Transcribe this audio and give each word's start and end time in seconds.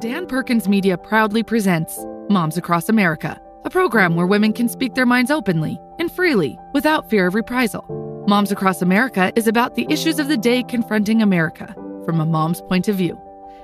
Dan 0.00 0.26
Perkins 0.26 0.66
Media 0.66 0.98
proudly 0.98 1.44
presents 1.44 2.04
Moms 2.28 2.56
Across 2.56 2.88
America, 2.88 3.40
a 3.64 3.70
program 3.70 4.16
where 4.16 4.26
women 4.26 4.52
can 4.52 4.68
speak 4.68 4.94
their 4.94 5.06
minds 5.06 5.30
openly 5.30 5.78
and 6.00 6.10
freely 6.10 6.58
without 6.72 7.08
fear 7.08 7.28
of 7.28 7.36
reprisal. 7.36 8.24
Moms 8.26 8.50
Across 8.50 8.82
America 8.82 9.32
is 9.36 9.46
about 9.46 9.76
the 9.76 9.86
issues 9.88 10.18
of 10.18 10.26
the 10.26 10.36
day 10.36 10.64
confronting 10.64 11.22
America 11.22 11.72
from 12.04 12.18
a 12.18 12.26
mom's 12.26 12.60
point 12.62 12.88
of 12.88 12.96
view. 12.96 13.16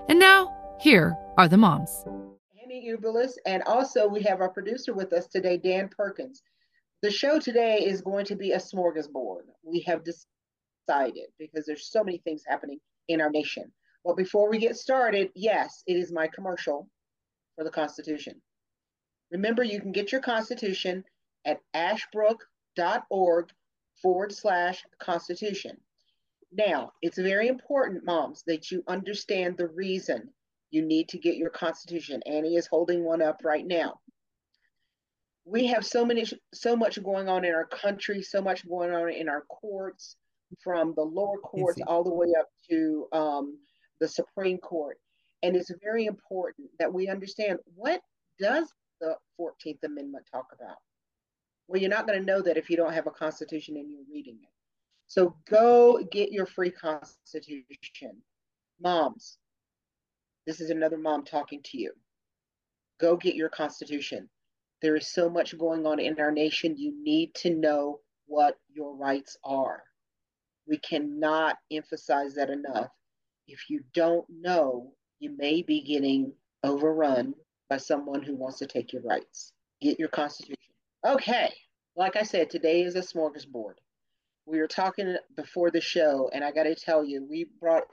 And 0.08 0.20
now, 0.20 0.54
here 0.80 1.16
are 1.36 1.48
the 1.48 1.56
moms. 1.56 2.04
Annie 2.62 2.94
Ubelis, 2.96 3.32
and 3.44 3.64
also 3.64 4.06
we 4.06 4.22
have 4.22 4.40
our 4.40 4.50
producer 4.50 4.94
with 4.94 5.12
us 5.12 5.26
today, 5.26 5.56
Dan 5.56 5.88
Perkins. 5.88 6.44
The 7.02 7.10
show 7.10 7.40
today 7.40 7.78
is 7.78 8.02
going 8.02 8.26
to 8.26 8.36
be 8.36 8.52
a 8.52 8.58
smorgasbord. 8.58 9.46
We 9.64 9.80
have 9.80 10.04
decided 10.04 11.26
because 11.40 11.66
there's 11.66 11.90
so 11.90 12.04
many 12.04 12.18
things 12.18 12.44
happening 12.46 12.78
in 13.08 13.20
our 13.20 13.30
nation. 13.30 13.72
But 14.04 14.16
before 14.16 14.48
we 14.48 14.58
get 14.58 14.76
started, 14.76 15.30
yes, 15.34 15.82
it 15.86 15.96
is 15.96 16.12
my 16.12 16.28
commercial 16.28 16.88
for 17.54 17.64
the 17.64 17.70
Constitution. 17.70 18.40
Remember, 19.30 19.62
you 19.62 19.80
can 19.80 19.92
get 19.92 20.12
your 20.12 20.20
Constitution 20.20 21.04
at 21.44 21.60
ashbrook.org 21.74 23.50
forward 24.02 24.32
slash 24.32 24.82
Constitution. 24.98 25.76
Now, 26.52 26.92
it's 27.02 27.18
very 27.18 27.48
important, 27.48 28.04
moms, 28.04 28.42
that 28.46 28.70
you 28.70 28.82
understand 28.88 29.56
the 29.56 29.68
reason 29.68 30.30
you 30.70 30.82
need 30.82 31.08
to 31.10 31.18
get 31.18 31.36
your 31.36 31.50
Constitution. 31.50 32.22
Annie 32.26 32.56
is 32.56 32.66
holding 32.66 33.04
one 33.04 33.22
up 33.22 33.42
right 33.44 33.66
now. 33.66 34.00
We 35.44 35.66
have 35.66 35.84
so 35.86 36.04
many, 36.04 36.24
so 36.54 36.76
much 36.76 37.02
going 37.02 37.28
on 37.28 37.44
in 37.44 37.54
our 37.54 37.66
country, 37.66 38.22
so 38.22 38.40
much 38.40 38.68
going 38.68 38.92
on 38.92 39.10
in 39.10 39.28
our 39.28 39.42
courts, 39.42 40.16
from 40.62 40.94
the 40.96 41.02
lower 41.02 41.38
courts 41.38 41.80
all 41.86 42.02
the 42.02 42.14
way 42.14 42.28
up 42.38 42.48
to 42.68 43.06
um, 43.12 43.58
the 44.00 44.08
Supreme 44.08 44.58
Court. 44.58 44.98
And 45.42 45.56
it's 45.56 45.70
very 45.82 46.06
important 46.06 46.68
that 46.78 46.92
we 46.92 47.08
understand 47.08 47.58
what 47.74 48.00
does 48.38 48.72
the 49.00 49.14
14th 49.38 49.82
Amendment 49.84 50.26
talk 50.30 50.46
about? 50.52 50.76
Well, 51.68 51.80
you're 51.80 51.90
not 51.90 52.06
going 52.06 52.18
to 52.18 52.24
know 52.24 52.42
that 52.42 52.56
if 52.56 52.68
you 52.68 52.76
don't 52.76 52.92
have 52.92 53.06
a 53.06 53.12
constitution 53.12 53.76
and 53.76 53.90
you're 53.90 54.00
reading 54.12 54.38
it. 54.42 54.48
So 55.06 55.36
go 55.48 56.02
get 56.10 56.32
your 56.32 56.46
free 56.46 56.70
constitution. 56.70 58.22
Moms, 58.82 59.38
this 60.46 60.60
is 60.60 60.70
another 60.70 60.98
mom 60.98 61.24
talking 61.24 61.60
to 61.64 61.78
you. 61.78 61.92
Go 63.00 63.16
get 63.16 63.34
your 63.34 63.48
constitution. 63.48 64.28
There 64.82 64.96
is 64.96 65.12
so 65.12 65.28
much 65.28 65.56
going 65.58 65.86
on 65.86 66.00
in 66.00 66.18
our 66.18 66.30
nation. 66.30 66.76
You 66.76 66.92
need 67.02 67.34
to 67.36 67.54
know 67.54 68.00
what 68.26 68.56
your 68.74 68.94
rights 68.96 69.36
are. 69.44 69.82
We 70.66 70.78
cannot 70.78 71.56
emphasize 71.70 72.34
that 72.34 72.50
enough 72.50 72.90
if 73.50 73.68
you 73.68 73.80
don't 73.94 74.24
know, 74.30 74.92
you 75.18 75.36
may 75.36 75.62
be 75.62 75.82
getting 75.82 76.32
overrun 76.62 77.34
by 77.68 77.76
someone 77.76 78.22
who 78.22 78.34
wants 78.34 78.58
to 78.58 78.66
take 78.66 78.92
your 78.92 79.02
rights. 79.02 79.52
Get 79.80 79.98
your 79.98 80.08
constitution. 80.08 80.56
Okay, 81.06 81.52
like 81.96 82.16
I 82.16 82.22
said, 82.22 82.50
today 82.50 82.82
is 82.82 82.94
a 82.94 83.00
smorgasbord. 83.00 83.74
We 84.46 84.58
were 84.58 84.68
talking 84.68 85.16
before 85.36 85.70
the 85.70 85.80
show, 85.80 86.30
and 86.32 86.44
I 86.44 86.52
got 86.52 86.64
to 86.64 86.74
tell 86.74 87.04
you, 87.04 87.26
we 87.28 87.46
brought, 87.60 87.84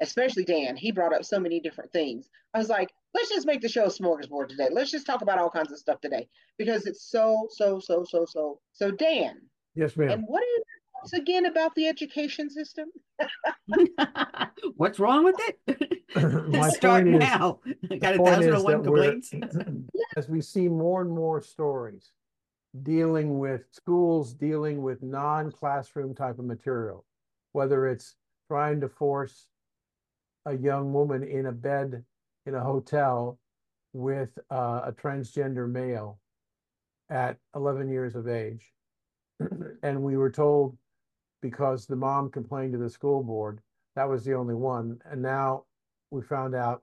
especially 0.00 0.44
Dan, 0.44 0.76
he 0.76 0.92
brought 0.92 1.14
up 1.14 1.24
so 1.24 1.38
many 1.38 1.60
different 1.60 1.92
things. 1.92 2.28
I 2.54 2.58
was 2.58 2.68
like, 2.68 2.90
let's 3.14 3.30
just 3.30 3.46
make 3.46 3.60
the 3.60 3.68
show 3.68 3.84
a 3.84 3.88
smorgasbord 3.88 4.48
today. 4.48 4.68
Let's 4.70 4.90
just 4.90 5.06
talk 5.06 5.22
about 5.22 5.38
all 5.38 5.50
kinds 5.50 5.72
of 5.72 5.78
stuff 5.78 6.00
today 6.00 6.28
because 6.58 6.86
it's 6.86 7.10
so, 7.10 7.48
so, 7.50 7.80
so, 7.80 8.04
so, 8.04 8.26
so. 8.26 8.60
So, 8.72 8.90
Dan. 8.90 9.40
Yes, 9.74 9.96
ma'am. 9.96 10.10
And 10.10 10.24
what 10.26 10.42
is 10.42 10.64
once 11.02 11.12
again 11.12 11.46
about 11.46 11.74
the 11.74 11.86
education 11.86 12.48
system? 12.48 12.88
What's 14.76 14.98
wrong 14.98 15.24
with 15.24 15.36
it? 15.40 16.02
my 16.48 16.70
Start 16.70 17.04
point 17.04 17.18
now. 17.18 17.60
is, 17.90 17.98
Got 17.98 18.14
a 18.14 18.18
point 18.18 18.34
thousand 18.34 18.54
is 18.54 18.62
one 18.62 18.82
that 18.82 18.84
complaints. 18.84 19.34
as 20.16 20.28
we 20.28 20.40
see 20.40 20.68
more 20.68 21.02
and 21.02 21.10
more 21.10 21.40
stories 21.40 22.12
dealing 22.82 23.38
with 23.38 23.62
schools 23.70 24.32
dealing 24.32 24.82
with 24.82 25.02
non-classroom 25.02 26.14
type 26.14 26.38
of 26.38 26.44
material, 26.44 27.04
whether 27.52 27.86
it's 27.86 28.14
trying 28.48 28.80
to 28.80 28.88
force 28.88 29.48
a 30.46 30.56
young 30.56 30.92
woman 30.92 31.22
in 31.22 31.46
a 31.46 31.52
bed 31.52 32.02
in 32.46 32.54
a 32.54 32.62
hotel 32.62 33.38
with 33.92 34.30
uh, 34.50 34.82
a 34.84 34.92
transgender 34.92 35.70
male 35.70 36.18
at 37.10 37.36
11 37.54 37.90
years 37.90 38.14
of 38.14 38.26
age. 38.26 38.72
and 39.82 40.02
we 40.02 40.16
were 40.16 40.30
told 40.30 40.76
because 41.42 41.86
the 41.86 41.96
mom 41.96 42.30
complained 42.30 42.72
to 42.72 42.78
the 42.78 42.88
school 42.88 43.22
board, 43.22 43.60
that 43.94 44.08
was 44.08 44.24
the 44.24 44.32
only 44.32 44.54
one. 44.54 44.98
And 45.04 45.20
now 45.20 45.64
we 46.10 46.22
found 46.22 46.54
out 46.54 46.82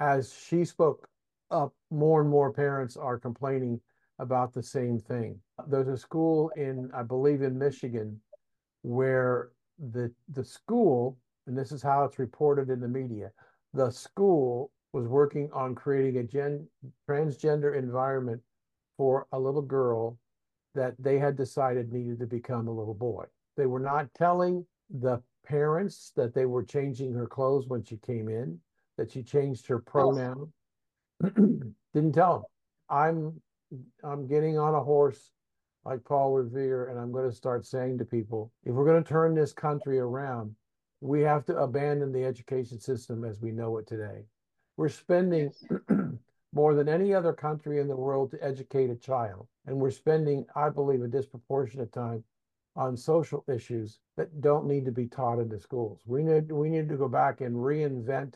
as 0.00 0.34
she 0.34 0.64
spoke 0.64 1.08
up, 1.50 1.72
more 1.90 2.20
and 2.20 2.28
more 2.28 2.52
parents 2.52 2.96
are 2.96 3.18
complaining 3.18 3.80
about 4.18 4.52
the 4.52 4.62
same 4.62 4.98
thing. 4.98 5.38
There's 5.68 5.88
a 5.88 5.96
school 5.96 6.50
in, 6.56 6.90
I 6.94 7.02
believe 7.02 7.42
in 7.42 7.58
Michigan, 7.58 8.20
where 8.82 9.50
the 9.78 10.12
the 10.28 10.44
school, 10.44 11.16
and 11.46 11.56
this 11.56 11.72
is 11.72 11.82
how 11.82 12.04
it's 12.04 12.18
reported 12.18 12.68
in 12.68 12.80
the 12.80 12.88
media, 12.88 13.30
the 13.72 13.90
school 13.90 14.72
was 14.92 15.06
working 15.06 15.50
on 15.52 15.74
creating 15.74 16.18
a 16.18 16.24
gen, 16.24 16.66
transgender 17.08 17.76
environment 17.76 18.40
for 18.96 19.26
a 19.32 19.38
little 19.38 19.62
girl 19.62 20.18
that 20.74 20.94
they 20.98 21.18
had 21.18 21.36
decided 21.36 21.92
needed 21.92 22.18
to 22.18 22.26
become 22.26 22.68
a 22.68 22.72
little 22.72 22.94
boy. 22.94 23.24
They 23.58 23.66
were 23.66 23.80
not 23.80 24.14
telling 24.14 24.64
the 24.88 25.20
parents 25.44 26.12
that 26.14 26.32
they 26.32 26.46
were 26.46 26.62
changing 26.62 27.12
her 27.12 27.26
clothes 27.26 27.66
when 27.66 27.82
she 27.82 27.96
came 27.96 28.28
in, 28.28 28.60
that 28.96 29.10
she 29.10 29.24
changed 29.24 29.66
her 29.66 29.80
pronoun. 29.80 30.52
Didn't 31.34 32.12
tell 32.12 32.34
them. 32.34 32.44
I'm 32.88 33.40
I'm 34.04 34.28
getting 34.28 34.58
on 34.58 34.74
a 34.74 34.82
horse 34.82 35.32
like 35.84 36.04
Paul 36.04 36.34
Revere, 36.34 36.86
and 36.88 37.00
I'm 37.00 37.10
going 37.10 37.28
to 37.28 37.34
start 37.34 37.66
saying 37.66 37.98
to 37.98 38.04
people, 38.04 38.52
if 38.64 38.72
we're 38.74 38.84
going 38.84 39.02
to 39.02 39.08
turn 39.08 39.34
this 39.34 39.52
country 39.52 39.98
around, 39.98 40.54
we 41.00 41.20
have 41.22 41.44
to 41.46 41.56
abandon 41.56 42.12
the 42.12 42.24
education 42.24 42.78
system 42.78 43.24
as 43.24 43.40
we 43.40 43.50
know 43.50 43.78
it 43.78 43.88
today. 43.88 44.24
We're 44.76 44.88
spending 44.88 45.50
more 46.52 46.74
than 46.74 46.88
any 46.88 47.12
other 47.12 47.32
country 47.32 47.80
in 47.80 47.88
the 47.88 47.96
world 47.96 48.30
to 48.30 48.44
educate 48.44 48.90
a 48.90 48.96
child, 48.96 49.48
and 49.66 49.76
we're 49.76 49.90
spending, 49.90 50.46
I 50.54 50.68
believe, 50.68 51.02
a 51.02 51.08
disproportionate 51.08 51.92
time 51.92 52.22
on 52.78 52.96
social 52.96 53.44
issues 53.52 53.98
that 54.16 54.40
don't 54.40 54.64
need 54.64 54.84
to 54.84 54.92
be 54.92 55.08
taught 55.08 55.40
in 55.40 55.48
the 55.48 55.58
schools. 55.58 56.00
We 56.06 56.22
need 56.22 56.52
we 56.52 56.70
need 56.70 56.88
to 56.88 56.96
go 56.96 57.08
back 57.08 57.40
and 57.40 57.56
reinvent 57.56 58.34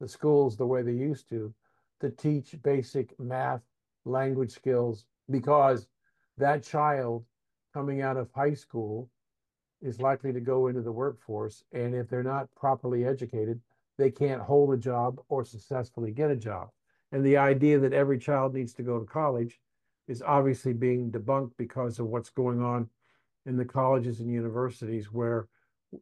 the 0.00 0.08
schools 0.08 0.56
the 0.56 0.66
way 0.66 0.82
they 0.82 0.92
used 0.92 1.28
to 1.28 1.54
to 2.00 2.10
teach 2.10 2.60
basic 2.64 3.18
math, 3.20 3.62
language 4.04 4.50
skills 4.50 5.06
because 5.30 5.86
that 6.36 6.64
child 6.64 7.24
coming 7.72 8.02
out 8.02 8.16
of 8.16 8.28
high 8.32 8.54
school 8.54 9.08
is 9.80 10.00
likely 10.00 10.32
to 10.32 10.40
go 10.40 10.66
into 10.66 10.82
the 10.82 10.92
workforce 10.92 11.62
and 11.72 11.94
if 11.94 12.08
they're 12.08 12.24
not 12.24 12.52
properly 12.56 13.06
educated, 13.06 13.60
they 13.98 14.10
can't 14.10 14.42
hold 14.42 14.74
a 14.74 14.76
job 14.76 15.20
or 15.28 15.44
successfully 15.44 16.10
get 16.10 16.30
a 16.30 16.36
job. 16.36 16.68
And 17.12 17.24
the 17.24 17.36
idea 17.36 17.78
that 17.78 17.92
every 17.92 18.18
child 18.18 18.52
needs 18.52 18.74
to 18.74 18.82
go 18.82 18.98
to 18.98 19.06
college 19.06 19.60
is 20.08 20.22
obviously 20.22 20.72
being 20.72 21.12
debunked 21.12 21.52
because 21.56 22.00
of 22.00 22.06
what's 22.06 22.30
going 22.30 22.60
on 22.60 22.90
in 23.46 23.56
the 23.56 23.64
colleges 23.64 24.20
and 24.20 24.30
universities 24.30 25.12
where 25.12 25.48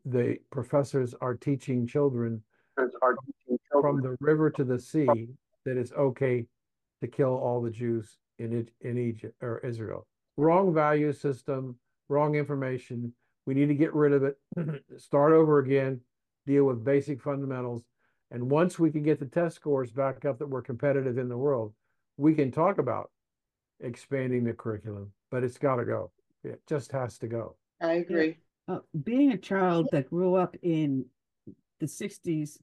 the 0.07 0.39
professors 0.51 1.15
are 1.21 1.35
teaching 1.35 1.87
children 1.87 2.43
from 3.71 4.01
the 4.01 4.17
river 4.21 4.51
to 4.51 4.65
the 4.65 4.79
sea 4.79 5.29
that 5.65 5.77
it's 5.77 5.93
okay 5.93 6.47
to 7.01 7.07
kill 7.07 7.37
all 7.37 7.61
the 7.61 7.71
Jews 7.71 8.19
in 8.39 8.69
in 8.81 8.99
Egypt 8.99 9.35
or 9.43 9.59
Israel. 9.61 10.07
Wrong 10.37 10.75
value 10.75 11.13
system, 11.13 11.77
wrong 12.09 12.35
information. 12.35 13.13
We 13.47 13.55
need 13.55 13.67
to 13.67 13.75
get 13.75 13.95
rid 13.95 14.13
of 14.13 14.25
it, 14.25 14.39
start 14.97 15.33
over 15.33 15.59
again, 15.59 16.01
deal 16.47 16.65
with 16.65 16.85
basic 16.85 17.21
fundamentals. 17.21 17.85
And 18.31 18.51
once 18.51 18.79
we 18.79 18.91
can 18.91 19.03
get 19.03 19.21
the 19.21 19.27
test 19.27 19.57
scores 19.57 19.93
back 19.93 20.25
up 20.25 20.39
that 20.39 20.49
we're 20.49 20.63
competitive 20.63 21.19
in 21.19 21.29
the 21.29 21.37
world, 21.37 21.73
we 22.17 22.35
can 22.35 22.51
talk 22.51 22.79
about 22.79 23.11
expanding 23.81 24.45
the 24.45 24.53
curriculum, 24.53 25.13
but 25.31 25.45
it's 25.45 25.59
got 25.59 25.77
to 25.77 25.85
go. 25.85 26.11
It 26.45 26.63
just 26.69 26.93
has 26.93 27.19
to 27.19 27.29
go. 27.29 27.57
I 27.81 27.95
agree. 27.95 28.39
Uh, 28.67 28.79
being 29.03 29.33
a 29.33 29.39
child 29.39 29.89
that 29.93 30.11
grew 30.11 30.37
up 30.37 30.57
in 30.63 31.05
the 31.81 31.87
60s 31.87 32.59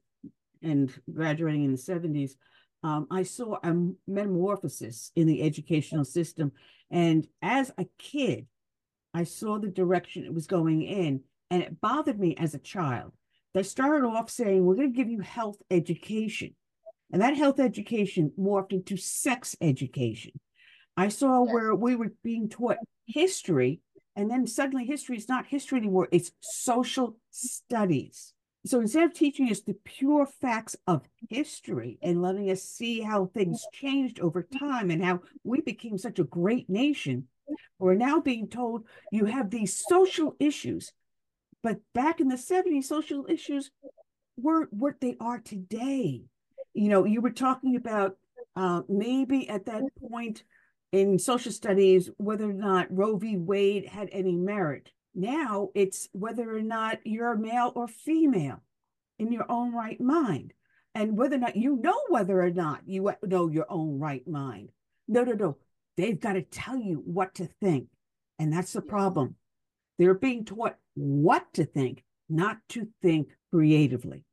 and 0.64 0.92
graduating 1.14 1.64
in 1.64 1.72
the 1.72 1.78
70s, 1.78 2.32
um, 2.84 3.08
I 3.12 3.24
saw 3.24 3.58
a 3.64 3.74
metamorphosis 4.08 5.12
in 5.16 5.28
the 5.28 5.44
educational 5.44 6.06
system. 6.06 6.52
And 6.90 7.28
as 7.42 7.72
a 7.78 7.86
kid, 7.98 8.48
I 9.14 9.24
saw 9.24 9.60
the 9.60 9.68
direction 9.68 10.26
it 10.26 10.34
was 10.34 10.48
going 10.48 10.82
in, 10.82 11.22
and 11.50 11.62
it 11.62 11.82
bothered 11.82 12.20
me 12.20 12.36
as 12.38 12.56
a 12.56 12.60
child. 12.60 13.12
They 13.54 13.64
started 13.64 14.08
off 14.08 14.30
saying, 14.30 14.66
We're 14.66 14.76
going 14.76 14.94
to 14.94 14.98
give 14.98 15.10
you 15.10 15.20
health 15.20 15.62
education. 15.70 16.56
And 17.12 17.22
that 17.22 17.36
health 17.36 17.60
education 17.60 18.32
morphed 18.40 18.72
into 18.72 18.96
sex 18.96 19.56
education. 19.60 20.32
I 20.98 21.08
saw 21.10 21.42
where 21.42 21.74
we 21.74 21.96
were 21.96 22.14
being 22.24 22.50
taught 22.50 22.78
history, 23.06 23.82
and 24.16 24.30
then 24.30 24.46
suddenly 24.48 24.86
history 24.86 25.18
is 25.18 25.30
not 25.30 25.48
history 25.48 25.80
anymore, 25.80 26.08
it's 26.12 26.32
social 26.42 27.18
studies. 27.30 28.34
So 28.66 28.80
instead 28.80 29.04
of 29.04 29.14
teaching 29.14 29.50
us 29.50 29.62
the 29.62 29.76
pure 29.84 30.26
facts 30.26 30.76
of 30.86 31.02
history 31.30 31.98
and 32.02 32.22
letting 32.22 32.52
us 32.52 32.62
see 32.62 33.02
how 33.02 33.26
things 33.26 33.66
changed 33.74 34.20
over 34.20 34.44
time 34.44 34.92
and 34.92 35.04
how 35.04 35.22
we 35.44 35.62
became 35.62 35.98
such 35.98 36.20
a 36.20 36.24
great 36.24 36.70
nation, 36.70 37.28
we're 37.80 37.96
now 37.96 38.20
being 38.20 38.48
told 38.48 38.86
you 39.12 39.26
have 39.26 39.50
these 39.50 39.76
social 39.76 40.36
issues. 40.40 40.94
But 41.64 41.78
back 41.94 42.20
in 42.20 42.28
the 42.28 42.38
70s, 42.38 42.84
social 42.88 43.26
issues 43.28 43.72
weren't 44.38 44.72
what 44.72 45.02
they 45.02 45.16
are 45.20 45.40
today. 45.40 46.24
You 46.74 46.90
know, 46.90 47.06
you 47.06 47.22
were 47.22 47.32
talking 47.32 47.76
about 47.76 48.18
uh, 48.56 48.82
maybe 48.88 49.50
at 49.50 49.66
that 49.66 49.84
point 50.10 50.44
in 50.92 51.20
social 51.20 51.52
studies 51.52 52.10
whether 52.18 52.50
or 52.50 52.54
not 52.54 52.88
Roe 52.90 53.18
v. 53.18 53.38
Wade 53.38 53.88
had 53.88 54.10
any 54.12 54.36
merit. 54.36 54.92
Now 55.14 55.70
it's 55.76 56.10
whether 56.12 56.56
or 56.56 56.62
not 56.62 57.00
you're 57.04 57.36
male 57.36 57.72
or 57.76 57.88
female 57.88 58.62
in 59.20 59.32
your 59.32 59.46
own 59.50 59.74
right 59.74 60.00
mind, 60.00 60.54
and 60.96 61.18
whether 61.18 61.36
or 61.36 61.40
not 61.40 61.56
you 61.56 61.78
know 61.82 62.00
whether 62.10 62.42
or 62.42 62.50
not 62.50 62.82
you 62.86 63.12
know 63.24 63.50
your 63.50 63.66
own 63.70 64.00
right 64.00 64.28
mind. 64.28 64.70
No, 65.08 65.24
no, 65.24 65.34
no. 65.34 65.58
They've 65.98 66.20
got 66.20 66.34
to 66.34 66.42
tell 66.42 66.78
you 66.78 67.02
what 67.06 67.36
to 67.36 67.46
think. 67.46 67.88
And 68.40 68.52
that's 68.52 68.74
the 68.74 68.82
problem. 68.82 69.36
They're 70.00 70.14
being 70.14 70.46
taught 70.46 70.76
what 70.96 71.54
to 71.54 71.66
think, 71.66 72.04
not 72.30 72.58
to 72.70 72.88
think 73.02 73.28
creatively, 73.54 74.24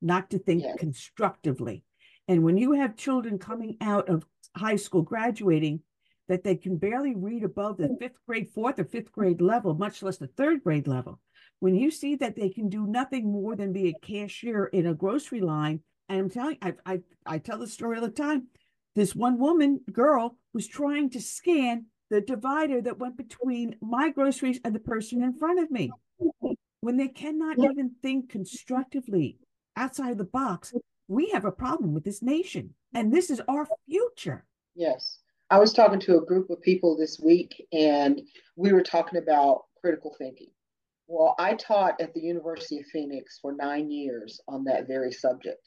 not 0.00 0.30
to 0.30 0.38
think 0.38 0.62
yes. 0.62 0.76
constructively. 0.78 1.84
And 2.28 2.44
when 2.44 2.56
you 2.56 2.72
have 2.72 2.96
children 2.96 3.38
coming 3.38 3.76
out 3.80 4.08
of 4.08 4.24
high 4.56 4.76
school 4.76 5.02
graduating 5.02 5.80
that 6.28 6.44
they 6.44 6.54
can 6.54 6.76
barely 6.76 7.14
read 7.14 7.42
above 7.42 7.76
the 7.78 7.88
mm. 7.88 7.98
fifth 7.98 8.18
grade, 8.26 8.48
fourth 8.54 8.78
or 8.78 8.84
fifth 8.84 9.10
grade 9.12 9.40
level, 9.40 9.74
much 9.74 10.02
less 10.02 10.18
the 10.18 10.26
third 10.26 10.62
grade 10.62 10.86
level, 10.86 11.20
when 11.60 11.74
you 11.74 11.90
see 11.90 12.14
that 12.16 12.36
they 12.36 12.50
can 12.50 12.68
do 12.68 12.86
nothing 12.86 13.32
more 13.32 13.56
than 13.56 13.72
be 13.72 13.88
a 13.88 14.06
cashier 14.06 14.66
in 14.66 14.86
a 14.86 14.94
grocery 14.94 15.40
line, 15.40 15.80
and 16.08 16.20
I'm 16.20 16.30
telling 16.30 16.58
I, 16.62 16.74
I, 16.86 17.00
I 17.26 17.38
tell 17.38 17.58
the 17.58 17.66
story 17.66 17.98
all 17.98 18.04
the 18.04 18.10
time. 18.10 18.48
This 18.94 19.14
one 19.14 19.38
woman, 19.38 19.80
girl, 19.92 20.36
was 20.52 20.66
trying 20.66 21.10
to 21.10 21.20
scan 21.20 21.86
the 22.10 22.20
divider 22.20 22.80
that 22.82 22.98
went 22.98 23.16
between 23.16 23.76
my 23.80 24.10
groceries 24.10 24.60
and 24.64 24.74
the 24.74 24.80
person 24.80 25.22
in 25.22 25.34
front 25.34 25.60
of 25.60 25.70
me. 25.70 25.90
When 26.80 26.96
they 26.96 27.08
cannot 27.08 27.58
even 27.58 27.92
think 28.02 28.30
constructively 28.30 29.38
outside 29.76 30.12
of 30.12 30.18
the 30.18 30.24
box, 30.24 30.72
we 31.06 31.30
have 31.30 31.44
a 31.44 31.52
problem 31.52 31.92
with 31.92 32.04
this 32.04 32.22
nation. 32.22 32.74
And 32.94 33.12
this 33.12 33.30
is 33.30 33.42
our 33.48 33.66
future. 33.88 34.46
Yes. 34.74 35.18
I 35.50 35.58
was 35.58 35.72
talking 35.72 36.00
to 36.00 36.18
a 36.18 36.24
group 36.26 36.50
of 36.50 36.60
people 36.60 36.94
this 36.94 37.18
week, 37.18 37.66
and 37.72 38.20
we 38.56 38.74
were 38.74 38.82
talking 38.82 39.18
about 39.18 39.64
critical 39.80 40.14
thinking. 40.18 40.50
Well, 41.06 41.34
I 41.38 41.54
taught 41.54 41.98
at 42.02 42.12
the 42.12 42.20
University 42.20 42.80
of 42.80 42.86
Phoenix 42.86 43.38
for 43.40 43.54
nine 43.54 43.90
years 43.90 44.42
on 44.46 44.64
that 44.64 44.86
very 44.86 45.10
subject. 45.10 45.66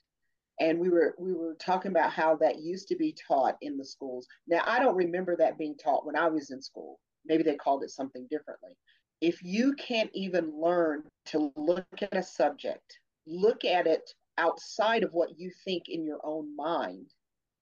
And 0.59 0.77
we 0.77 0.89
were 0.89 1.15
we 1.17 1.33
were 1.33 1.55
talking 1.55 1.89
about 1.89 2.11
how 2.11 2.35
that 2.35 2.59
used 2.59 2.89
to 2.89 2.95
be 2.95 3.15
taught 3.27 3.57
in 3.61 3.75
the 3.75 3.85
schools. 3.85 4.27
Now 4.47 4.61
I 4.67 4.77
don't 4.77 4.95
remember 4.95 5.35
that 5.37 5.57
being 5.57 5.75
taught 5.75 6.05
when 6.05 6.15
I 6.15 6.27
was 6.27 6.51
in 6.51 6.61
school. 6.61 6.99
Maybe 7.25 7.41
they 7.41 7.55
called 7.55 7.83
it 7.83 7.89
something 7.89 8.27
differently. 8.29 8.77
If 9.19 9.41
you 9.41 9.73
can't 9.73 10.11
even 10.13 10.61
learn 10.61 11.05
to 11.27 11.51
look 11.55 11.87
at 12.01 12.15
a 12.15 12.21
subject, 12.21 12.99
look 13.25 13.65
at 13.65 13.87
it 13.87 14.07
outside 14.37 15.03
of 15.03 15.13
what 15.13 15.39
you 15.39 15.51
think 15.65 15.85
in 15.87 16.05
your 16.05 16.19
own 16.23 16.55
mind 16.55 17.07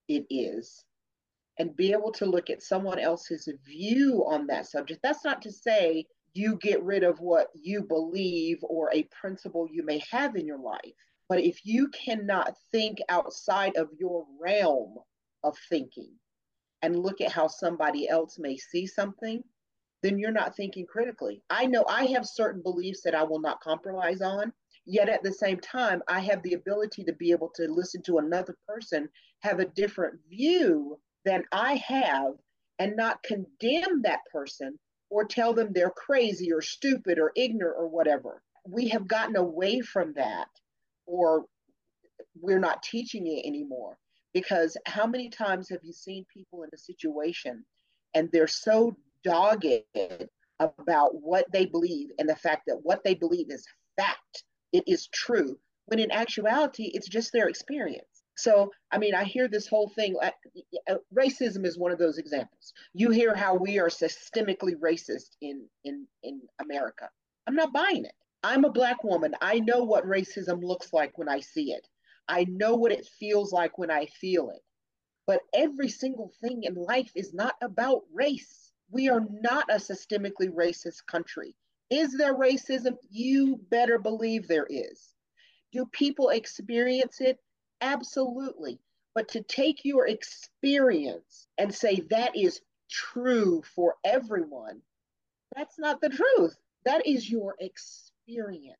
it 0.09 0.25
is, 0.29 0.83
and 1.59 1.75
be 1.75 1.91
able 1.91 2.11
to 2.13 2.25
look 2.25 2.49
at 2.49 2.63
someone 2.63 2.99
else's 2.99 3.49
view 3.65 4.25
on 4.25 4.47
that 4.47 4.65
subject. 4.65 5.01
That's 5.03 5.25
not 5.25 5.41
to 5.41 5.51
say 5.51 6.05
you 6.33 6.57
get 6.61 6.81
rid 6.83 7.03
of 7.03 7.19
what 7.19 7.47
you 7.53 7.83
believe 7.83 8.59
or 8.61 8.89
a 8.93 9.07
principle 9.19 9.67
you 9.69 9.83
may 9.83 10.01
have 10.09 10.37
in 10.37 10.45
your 10.45 10.57
life. 10.57 10.93
But 11.27 11.41
if 11.41 11.59
you 11.65 11.89
cannot 11.89 12.55
think 12.71 12.99
outside 13.09 13.75
of 13.75 13.89
your 13.99 14.25
realm 14.41 14.95
of 15.43 15.57
thinking 15.69 16.11
and 16.81 16.97
look 16.97 17.19
at 17.19 17.31
how 17.31 17.47
somebody 17.47 18.07
else 18.07 18.39
may 18.39 18.57
see 18.57 18.87
something, 18.87 19.43
then 20.01 20.17
you're 20.17 20.31
not 20.31 20.55
thinking 20.55 20.85
critically. 20.85 21.43
I 21.49 21.65
know 21.65 21.83
I 21.89 22.05
have 22.05 22.25
certain 22.25 22.61
beliefs 22.61 23.01
that 23.03 23.15
I 23.15 23.23
will 23.23 23.41
not 23.41 23.59
compromise 23.59 24.21
on, 24.21 24.53
yet 24.85 25.09
at 25.09 25.23
the 25.23 25.33
same 25.33 25.59
time, 25.59 26.01
I 26.07 26.21
have 26.21 26.41
the 26.41 26.53
ability 26.53 27.03
to 27.03 27.13
be 27.13 27.31
able 27.31 27.51
to 27.55 27.67
listen 27.67 28.01
to 28.03 28.19
another 28.19 28.55
person 28.65 29.09
have 29.41 29.59
a 29.59 29.65
different 29.65 30.19
view 30.29 30.97
than 31.29 31.43
I 31.51 31.75
have 31.87 32.33
and 32.79 32.95
not 32.95 33.21
condemn 33.21 34.01
that 34.01 34.21
person 34.33 34.79
or 35.11 35.25
tell 35.25 35.53
them 35.53 35.69
they're 35.71 35.91
crazy 35.91 36.51
or 36.51 36.61
stupid 36.61 37.19
or 37.19 37.31
ignorant 37.35 37.75
or 37.77 37.87
whatever. 37.87 38.41
We 38.67 38.87
have 38.89 39.07
gotten 39.07 39.35
away 39.35 39.81
from 39.81 40.13
that 40.15 40.47
or 41.05 41.45
we're 42.41 42.57
not 42.57 42.81
teaching 42.81 43.27
it 43.27 43.45
anymore. 43.45 43.99
Because 44.33 44.75
how 44.87 45.05
many 45.05 45.29
times 45.29 45.69
have 45.69 45.81
you 45.83 45.93
seen 45.93 46.25
people 46.33 46.63
in 46.63 46.69
a 46.73 46.77
situation 46.77 47.63
and 48.15 48.29
they're 48.31 48.47
so 48.47 48.97
dogged 49.23 49.65
about 50.59 51.11
what 51.13 51.45
they 51.51 51.67
believe 51.67 52.09
and 52.17 52.27
the 52.27 52.35
fact 52.35 52.63
that 52.65 52.79
what 52.81 53.03
they 53.03 53.13
believe 53.13 53.51
is 53.51 53.67
fact, 53.97 54.43
it 54.73 54.83
is 54.87 55.07
true, 55.13 55.59
when 55.85 55.99
in 55.99 56.11
actuality, 56.11 56.89
it's 56.93 57.07
just 57.07 57.31
their 57.33 57.49
experience. 57.49 58.18
So, 58.39 58.71
I 58.89 58.97
mean, 58.97 59.13
I 59.13 59.25
hear 59.25 59.49
this 59.49 59.67
whole 59.67 59.89
thing. 59.89 60.15
Uh, 60.21 60.95
racism 61.13 61.65
is 61.65 61.77
one 61.77 61.91
of 61.91 61.99
those 61.99 62.17
examples. 62.17 62.73
You 62.93 63.09
hear 63.09 63.35
how 63.35 63.55
we 63.55 63.79
are 63.79 63.89
systemically 63.89 64.75
racist 64.75 65.31
in 65.41 65.67
in 65.83 66.07
in 66.23 66.41
America. 66.61 67.09
I'm 67.47 67.55
not 67.55 67.73
buying 67.73 68.05
it. 68.05 68.13
I'm 68.41 68.63
a 68.63 68.71
black 68.71 69.03
woman. 69.03 69.35
I 69.41 69.59
know 69.59 69.83
what 69.83 70.05
racism 70.05 70.63
looks 70.63 70.93
like 70.93 71.17
when 71.17 71.27
I 71.27 71.41
see 71.41 71.73
it. 71.73 71.85
I 72.29 72.45
know 72.45 72.75
what 72.75 72.93
it 72.93 73.05
feels 73.19 73.51
like 73.51 73.77
when 73.77 73.91
I 73.91 74.05
feel 74.05 74.51
it. 74.51 74.61
But 75.27 75.41
every 75.53 75.89
single 75.89 76.31
thing 76.39 76.63
in 76.63 76.75
life 76.75 77.11
is 77.15 77.33
not 77.33 77.55
about 77.61 78.03
race. 78.13 78.71
We 78.89 79.09
are 79.09 79.27
not 79.29 79.65
a 79.69 79.75
systemically 79.75 80.49
racist 80.49 81.05
country. 81.07 81.55
Is 81.89 82.15
there 82.17 82.35
racism? 82.35 82.95
You 83.09 83.57
better 83.69 83.99
believe 83.99 84.47
there 84.47 84.67
is. 84.69 85.13
Do 85.73 85.85
people 85.91 86.29
experience 86.29 87.19
it? 87.19 87.37
Absolutely. 87.81 88.79
But 89.15 89.27
to 89.29 89.41
take 89.41 89.85
your 89.85 90.07
experience 90.07 91.47
and 91.57 91.73
say 91.73 92.01
that 92.09 92.35
is 92.35 92.61
true 92.89 93.61
for 93.75 93.95
everyone, 94.03 94.81
that's 95.55 95.79
not 95.79 96.01
the 96.01 96.09
truth. 96.09 96.55
That 96.85 97.05
is 97.05 97.29
your 97.29 97.55
experience. 97.59 98.77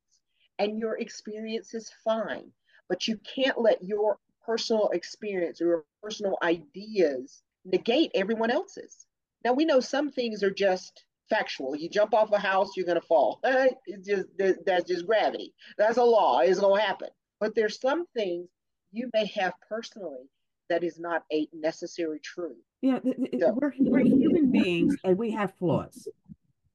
And 0.60 0.80
your 0.80 0.98
experience 1.00 1.74
is 1.74 1.92
fine. 2.04 2.52
But 2.90 3.08
you 3.08 3.18
can't 3.18 3.60
let 3.60 3.84
your 3.84 4.18
personal 4.46 4.90
experience 4.90 5.62
or 5.62 5.66
your 5.66 5.86
personal 6.02 6.38
ideas 6.44 7.44
negate 7.66 8.12
everyone 8.16 8.52
else's. 8.52 9.06
Now, 9.46 9.54
we 9.54 9.66
know 9.66 9.80
some 9.80 10.12
things 10.12 10.44
are 10.44 10.52
just 10.52 11.06
factual. 11.30 11.76
You 11.76 11.90
jump 11.90 12.14
off 12.14 12.32
a 12.32 12.40
house, 12.40 12.76
you're 12.76 12.86
going 12.86 13.00
to 13.00 13.08
fall. 13.08 13.40
It's 13.86 14.08
just 14.08 14.28
that's 14.66 14.88
just 14.88 15.06
gravity. 15.06 15.54
That's 15.78 15.98
a 15.98 16.04
law. 16.04 16.40
It's 16.40 16.60
going 16.60 16.80
to 16.82 16.86
happen. 16.86 17.10
But 17.40 17.56
there's 17.56 17.80
some 17.80 18.06
things 18.16 18.50
you 18.92 19.10
may 19.14 19.26
have 19.36 19.54
personally 19.68 20.30
that 20.70 20.84
is 20.84 21.00
not 21.00 21.24
a 21.32 21.48
necessary 21.54 22.20
truth. 22.20 22.58
Yeah, 22.82 23.00
so. 23.04 23.58
we're, 23.60 23.74
we're 23.80 24.00
human 24.00 24.52
beings 24.52 24.96
and 25.04 25.18
we 25.18 25.32
have 25.32 25.54
flaws. 25.56 26.08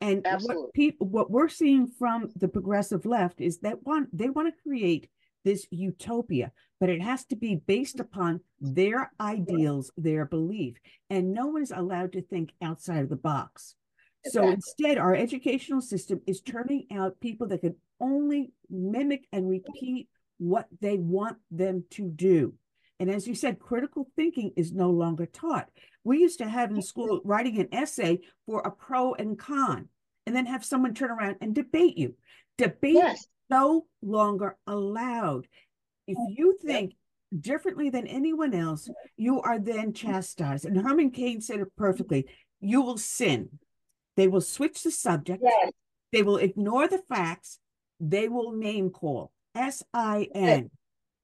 And 0.01 0.27
Absolutely. 0.27 0.63
what 0.63 0.75
people 0.75 1.07
what 1.07 1.31
we're 1.31 1.49
seeing 1.49 1.87
from 1.87 2.31
the 2.37 2.49
progressive 2.49 3.07
left 3.07 3.41
is 3.41 3.59
that 3.61 3.85
one 3.85 4.09
they 4.13 4.29
want 4.29 4.55
to 4.55 4.63
create 4.63 5.09
this 5.45 5.67
utopia, 5.71 6.53
but 6.81 6.89
it 6.89 7.01
has 7.01 7.25
to 7.27 7.37
be 7.37 7.57
based 7.57 8.01
upon 8.01 8.41
their 8.61 9.13
ideals, 9.21 9.91
their 9.97 10.25
belief, 10.25 10.77
and 11.11 11.33
no 11.33 11.47
one 11.47 11.63
is 11.63 11.71
allowed 11.71 12.13
to 12.13 12.23
think 12.23 12.53
outside 12.61 13.03
of 13.03 13.09
the 13.09 13.17
box. 13.17 13.77
Exactly. 14.25 14.49
So 14.49 14.55
instead, 14.55 14.99
our 14.99 15.15
educational 15.15 15.81
system 15.81 16.21
is 16.27 16.41
turning 16.41 16.87
out 16.93 17.21
people 17.21 17.47
that 17.49 17.61
can 17.61 17.77
only 18.01 18.53
mimic 18.71 19.27
and 19.33 19.49
repeat 19.49 20.09
what 20.39 20.67
they 20.81 20.99
want 20.99 21.39
them 21.51 21.85
to 21.91 22.09
do. 22.09 22.55
And 23.01 23.11
as 23.11 23.27
you 23.27 23.35
said, 23.35 23.59
critical 23.59 24.09
thinking 24.17 24.53
is 24.57 24.73
no 24.73 24.91
longer 24.91 25.27
taught. 25.27 25.69
We 26.05 26.21
used 26.21 26.39
to 26.39 26.49
have 26.49 26.71
in 26.71 26.83
school 26.83 27.21
writing 27.25 27.59
an 27.59 27.69
essay 27.73 28.21
for 28.47 28.61
a 28.61 28.71
pro 28.71 29.15
and 29.15 29.39
con, 29.39 29.89
and 30.27 30.37
then 30.37 30.47
have 30.47 30.65
someone 30.65 30.95
turn 30.95 31.11
around 31.11 31.37
and 31.41 31.55
debate 31.55 31.99
you. 31.99 32.15
Debate 32.57 32.95
yes. 32.95 33.21
is 33.21 33.29
no 33.51 33.87
longer 34.03 34.57
allowed. 34.67 35.47
If 36.07 36.19
you 36.37 36.57
think 36.65 36.95
differently 37.41 37.91
than 37.91 38.07
anyone 38.07 38.55
else, 38.55 38.89
you 39.17 39.41
are 39.41 39.59
then 39.59 39.93
chastised. 39.93 40.65
And 40.65 40.81
Herman 40.81 41.11
Cain 41.11 41.41
said 41.41 41.61
it 41.61 41.75
perfectly 41.77 42.27
you 42.65 42.81
will 42.81 42.97
sin. 42.97 43.59
They 44.17 44.29
will 44.29 44.41
switch 44.41 44.83
the 44.83 44.91
subject, 44.91 45.43
yes. 45.43 45.73
they 46.13 46.23
will 46.23 46.37
ignore 46.37 46.89
the 46.89 46.99
facts, 46.99 47.59
they 48.01 48.29
will 48.29 48.53
name 48.53 48.91
call. 48.91 49.33
S 49.55 49.83
I 49.93 50.29
N. 50.35 50.71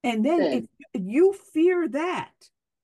And 0.03 0.25
then 0.25 0.41
if 0.41 0.67
you 0.95 1.35
fear 1.53 1.89
that, 1.89 2.33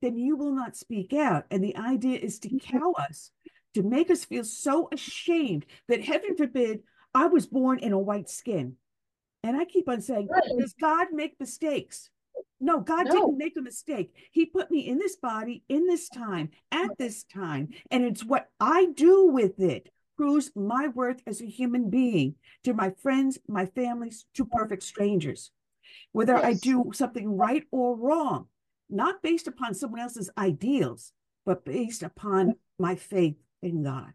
then 0.03 0.19
you 0.19 0.37
will 0.37 0.53
not 0.53 0.77
speak 0.77 1.13
out. 1.13 1.45
And 1.51 1.65
the 1.65 1.77
idea 1.77 2.19
is 2.19 2.39
to 2.41 2.49
mm-hmm. 2.49 2.79
cow 2.79 2.93
us, 2.93 3.31
to 3.75 3.83
make 3.83 4.11
us 4.11 4.25
feel 4.25 4.45
so 4.45 4.89
ashamed 4.93 5.67
that 5.89 6.05
heaven 6.05 6.37
forbid 6.37 6.81
I 7.15 7.27
was 7.27 7.47
born 7.47 7.79
in 7.79 7.93
a 7.93 7.99
white 7.99 8.29
skin. 8.29 8.77
And 9.43 9.57
I 9.57 9.65
keep 9.65 9.89
on 9.89 10.01
saying, 10.01 10.29
right. 10.29 10.43
does 10.59 10.75
God 10.79 11.09
make 11.13 11.41
mistakes? 11.41 12.11
No, 12.61 12.81
God 12.81 13.07
no. 13.07 13.13
didn't 13.13 13.39
make 13.39 13.57
a 13.57 13.63
mistake. 13.63 14.13
He 14.33 14.47
put 14.47 14.71
me 14.71 14.81
in 14.81 14.99
this 14.99 15.17
body, 15.17 15.63
in 15.69 15.87
this 15.87 16.09
time, 16.09 16.51
at 16.73 16.91
this 16.99 17.25
time. 17.25 17.69
And 17.91 18.05
it's 18.05 18.25
what 18.25 18.51
I 18.61 18.87
do 18.87 19.27
with 19.27 19.61
it 19.61 19.91
proves 20.17 20.51
my 20.55 20.89
worth 20.89 21.23
as 21.27 21.41
a 21.41 21.47
human 21.47 21.91
being 21.91 22.35
to 22.65 22.75
my 22.75 22.91
friends, 23.03 23.39
my 23.49 23.67
families, 23.67 24.25
to 24.35 24.45
perfect 24.45 24.83
strangers. 24.83 25.51
Whether 26.13 26.35
yes. 26.35 26.45
I 26.45 26.53
do 26.55 26.91
something 26.95 27.37
right 27.37 27.65
or 27.71 27.97
wrong, 27.97 28.47
not 28.89 29.23
based 29.23 29.47
upon 29.47 29.75
someone 29.75 30.01
else's 30.01 30.31
ideals, 30.39 31.13
but 31.45 31.65
based 31.65 32.03
upon 32.03 32.55
my 32.79 32.95
faith 32.95 33.37
in 33.63 33.83
God. 33.83 34.13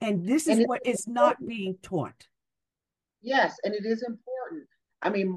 And 0.00 0.26
this 0.26 0.46
is 0.46 0.58
and 0.58 0.68
what 0.68 0.84
is 0.84 1.06
not 1.06 1.36
being 1.46 1.76
taught. 1.82 2.26
Yes, 3.22 3.56
and 3.64 3.74
it 3.74 3.86
is 3.86 4.02
important. 4.02 4.68
I 5.00 5.10
mean, 5.10 5.36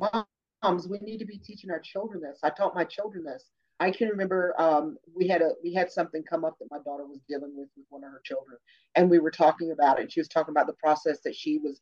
moms, 0.64 0.88
we 0.88 1.00
need 1.00 1.20
to 1.20 1.26
be 1.26 1.38
teaching 1.38 1.70
our 1.70 1.80
children 1.80 2.22
this. 2.22 2.40
I 2.44 2.50
taught 2.50 2.76
my 2.76 2.84
children 2.84 3.24
this. 3.24 3.46
I 3.80 3.92
can 3.92 4.08
remember 4.10 4.54
um, 4.60 4.98
we 5.16 5.28
had 5.28 5.42
a 5.42 5.52
we 5.64 5.74
had 5.74 5.92
something 5.92 6.24
come 6.24 6.46
up 6.46 6.56
that 6.60 6.68
my 6.72 6.80
daughter 6.86 7.06
was 7.06 7.20
dealing 7.28 7.54
with 7.56 7.70
with 7.76 7.86
one 7.90 8.04
of 8.04 8.12
her 8.12 8.22
children, 8.24 8.58
and 8.96 9.10
we 9.10 9.20
were 9.20 9.32
talking 9.32 9.72
about 9.72 10.00
it. 10.00 10.04
And 10.04 10.12
She 10.12 10.20
was 10.20 10.30
talking 10.30 10.52
about 10.54 10.68
the 10.68 10.74
process 10.74 11.20
that 11.26 11.36
she 11.36 11.58
was 11.60 11.82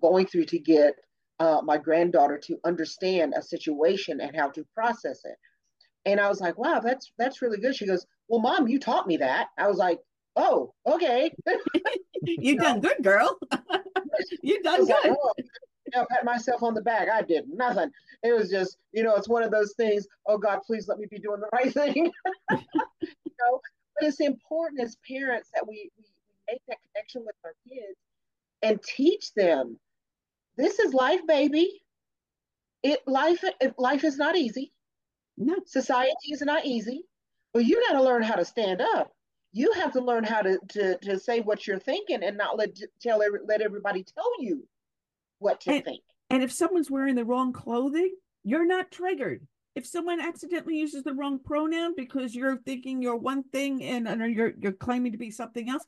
going 0.00 0.26
through 0.26 0.46
to 0.46 0.58
get 0.58 0.94
uh, 1.40 1.60
my 1.64 1.76
granddaughter 1.76 2.38
to 2.38 2.58
understand 2.64 3.34
a 3.36 3.42
situation 3.42 4.20
and 4.20 4.36
how 4.36 4.48
to 4.50 4.64
process 4.74 5.20
it. 5.24 5.36
And 6.06 6.20
I 6.20 6.28
was 6.28 6.40
like, 6.40 6.58
"Wow, 6.58 6.80
that's 6.80 7.12
that's 7.18 7.42
really 7.42 7.58
good." 7.58 7.74
She 7.74 7.86
goes, 7.86 8.06
"Well, 8.28 8.40
mom, 8.40 8.68
you 8.68 8.78
taught 8.78 9.06
me 9.08 9.16
that." 9.18 9.48
I 9.58 9.68
was 9.68 9.78
like, 9.78 10.00
"Oh, 10.36 10.72
okay." 10.86 11.32
You've 12.22 12.58
done 12.60 12.80
good, 12.82 13.02
girl. 13.02 13.38
You've 14.42 14.62
done 14.62 14.86
good. 14.86 14.96
Like, 15.04 15.18
oh, 15.22 15.32
know, 15.94 16.06
pat 16.10 16.24
myself 16.24 16.62
on 16.62 16.74
the 16.74 16.82
back. 16.82 17.08
I 17.08 17.22
did 17.22 17.44
nothing. 17.48 17.90
It 18.22 18.32
was 18.32 18.50
just, 18.50 18.78
you 18.92 19.02
know, 19.02 19.14
it's 19.16 19.28
one 19.28 19.42
of 19.42 19.50
those 19.50 19.74
things. 19.74 20.06
Oh 20.26 20.38
God, 20.38 20.60
please 20.66 20.88
let 20.88 20.98
me 20.98 21.06
be 21.10 21.18
doing 21.18 21.40
the 21.40 21.48
right 21.52 21.72
thing. 21.72 21.94
you 22.50 23.32
know, 23.40 23.60
but 23.98 24.08
it's 24.08 24.20
important 24.20 24.80
as 24.80 24.96
parents 25.08 25.50
that 25.54 25.66
we, 25.66 25.90
we 25.98 26.04
make 26.48 26.62
that 26.68 26.78
connection 26.92 27.24
with 27.24 27.36
our 27.44 27.54
kids 27.68 27.98
and 28.62 28.82
teach 28.82 29.32
them. 29.34 29.78
This 30.56 30.78
is 30.78 30.94
life, 30.94 31.20
baby. 31.26 31.82
It 32.82 33.06
life 33.06 33.42
life 33.78 34.04
is 34.04 34.16
not 34.16 34.36
easy. 34.36 34.72
No. 35.36 35.56
Society 35.66 36.12
is 36.30 36.42
not 36.42 36.64
easy. 36.64 37.04
But 37.52 37.64
you 37.64 37.82
got 37.88 37.98
to 37.98 38.02
learn 38.02 38.22
how 38.22 38.34
to 38.34 38.44
stand 38.44 38.80
up. 38.80 39.12
You 39.52 39.72
have 39.74 39.92
to 39.92 40.00
learn 40.00 40.24
how 40.24 40.42
to, 40.42 40.58
to, 40.70 40.98
to 40.98 41.18
say 41.18 41.40
what 41.40 41.66
you're 41.66 41.78
thinking 41.78 42.24
and 42.24 42.36
not 42.36 42.58
let 42.58 42.76
tell 43.00 43.22
every, 43.22 43.38
let 43.46 43.60
everybody 43.60 44.02
tell 44.02 44.28
you 44.40 44.66
what 45.44 45.60
to 45.62 45.72
and, 45.72 45.84
think. 45.84 46.02
And 46.30 46.42
if 46.42 46.52
someone's 46.52 46.90
wearing 46.90 47.14
the 47.14 47.24
wrong 47.24 47.52
clothing, 47.52 48.14
you're 48.42 48.66
not 48.66 48.90
triggered. 48.90 49.46
If 49.74 49.86
someone 49.86 50.20
accidentally 50.20 50.76
uses 50.76 51.02
the 51.02 51.12
wrong 51.12 51.40
pronoun 51.44 51.94
because 51.96 52.34
you're 52.34 52.58
thinking 52.58 53.02
you're 53.02 53.16
one 53.16 53.42
thing 53.42 53.82
and, 53.82 54.06
and 54.06 54.34
you're 54.34 54.52
you're 54.60 54.72
claiming 54.72 55.12
to 55.12 55.18
be 55.18 55.30
something 55.30 55.68
else, 55.68 55.84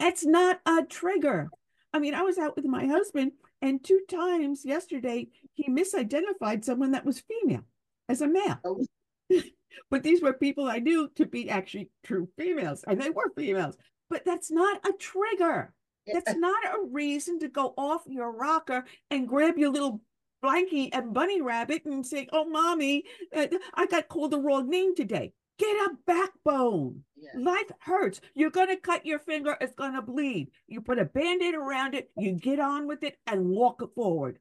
it's 0.00 0.24
not 0.24 0.60
a 0.66 0.82
trigger. 0.88 1.48
I 1.92 1.98
mean, 1.98 2.14
I 2.14 2.22
was 2.22 2.38
out 2.38 2.56
with 2.56 2.64
my 2.64 2.86
husband, 2.86 3.32
and 3.62 3.82
two 3.82 4.00
times 4.10 4.64
yesterday 4.64 5.28
he 5.54 5.68
misidentified 5.68 6.64
someone 6.64 6.92
that 6.92 7.04
was 7.04 7.20
female 7.20 7.64
as 8.08 8.22
a 8.22 8.28
male. 8.28 8.58
Oh. 8.64 8.84
but 9.90 10.02
these 10.02 10.22
were 10.22 10.32
people 10.32 10.66
I 10.66 10.78
knew 10.78 11.10
to 11.16 11.26
be 11.26 11.50
actually 11.50 11.90
true 12.04 12.28
females, 12.38 12.84
and 12.86 13.00
they 13.00 13.10
were 13.10 13.30
females. 13.36 13.76
But 14.10 14.24
that's 14.24 14.50
not 14.50 14.86
a 14.86 14.92
trigger. 14.98 15.74
That's 16.12 16.36
not 16.36 16.64
a 16.64 16.86
reason 16.90 17.38
to 17.40 17.48
go 17.48 17.74
off 17.76 18.02
your 18.06 18.32
rocker 18.32 18.84
and 19.10 19.28
grab 19.28 19.58
your 19.58 19.70
little 19.70 20.00
blankie 20.44 20.90
and 20.92 21.12
bunny 21.12 21.40
rabbit 21.40 21.84
and 21.84 22.06
say, 22.06 22.28
"Oh, 22.32 22.48
mommy, 22.48 23.04
uh, 23.34 23.46
I 23.74 23.86
got 23.86 24.08
called 24.08 24.32
the 24.32 24.40
wrong 24.40 24.68
name 24.68 24.94
today." 24.94 25.32
Get 25.58 25.76
a 25.76 25.96
backbone. 26.06 27.02
Yeah. 27.16 27.30
Life 27.36 27.72
hurts. 27.80 28.20
You're 28.34 28.50
going 28.50 28.68
to 28.68 28.76
cut 28.76 29.04
your 29.04 29.18
finger, 29.18 29.56
it's 29.60 29.74
going 29.74 29.94
to 29.94 30.02
bleed. 30.02 30.52
You 30.68 30.80
put 30.80 31.00
a 31.00 31.04
band 31.04 31.42
aid 31.42 31.56
around 31.56 31.94
it, 31.96 32.10
you 32.16 32.32
get 32.32 32.60
on 32.60 32.86
with 32.86 33.02
it 33.02 33.18
and 33.26 33.48
walk 33.48 33.82
forward. 33.96 34.38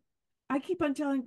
I 0.49 0.59
keep 0.59 0.81
on 0.83 0.93
telling 0.93 1.23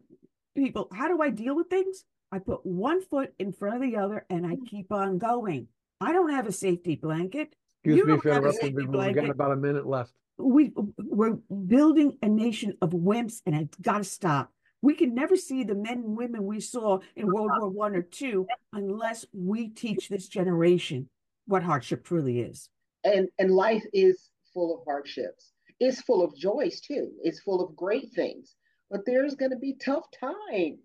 people, 0.56 0.88
how 0.92 1.08
do 1.08 1.20
I 1.20 1.30
deal 1.30 1.56
with 1.56 1.68
things? 1.68 2.04
I 2.32 2.38
put 2.38 2.64
one 2.64 3.02
foot 3.02 3.34
in 3.40 3.52
front 3.52 3.76
of 3.76 3.82
the 3.82 3.96
other 3.96 4.24
and 4.30 4.46
I 4.46 4.56
keep 4.68 4.92
on 4.92 5.18
going. 5.18 5.66
I 6.00 6.12
don't 6.12 6.30
have 6.30 6.46
a 6.46 6.52
safety 6.52 6.94
blanket. 6.94 7.56
Excuse 7.84 7.98
you 7.98 8.06
me 8.06 8.18
for 8.20 8.30
interrupting. 8.30 8.74
We've 8.74 9.14
got 9.14 9.30
about 9.30 9.52
a 9.52 9.56
minute 9.56 9.86
left 9.86 10.12
we 10.42 10.72
we're 10.98 11.38
building 11.66 12.18
a 12.22 12.28
nation 12.28 12.76
of 12.82 12.90
wimps, 12.90 13.40
and 13.46 13.54
it's 13.54 13.76
got 13.78 13.98
to 13.98 14.04
stop. 14.04 14.52
We 14.82 14.94
can 14.94 15.14
never 15.14 15.36
see 15.36 15.62
the 15.62 15.74
men 15.74 15.98
and 15.98 16.16
women 16.16 16.44
we 16.44 16.60
saw 16.60 17.00
in 17.14 17.26
World 17.26 17.50
War 17.58 17.68
One 17.68 17.94
or 17.94 18.02
two 18.02 18.46
unless 18.72 19.26
we 19.32 19.68
teach 19.68 20.08
this 20.08 20.26
generation 20.28 21.08
what 21.46 21.62
hardship 21.62 22.04
truly 22.04 22.40
is. 22.40 22.70
And 23.04 23.28
and 23.38 23.50
life 23.50 23.84
is 23.92 24.30
full 24.54 24.78
of 24.78 24.84
hardships. 24.84 25.52
It's 25.78 26.00
full 26.02 26.24
of 26.24 26.36
joys 26.36 26.80
too. 26.80 27.10
It's 27.22 27.40
full 27.40 27.64
of 27.64 27.76
great 27.76 28.12
things. 28.14 28.54
But 28.90 29.02
there's 29.06 29.34
going 29.34 29.52
to 29.52 29.58
be 29.58 29.74
tough 29.74 30.04
times. 30.18 30.78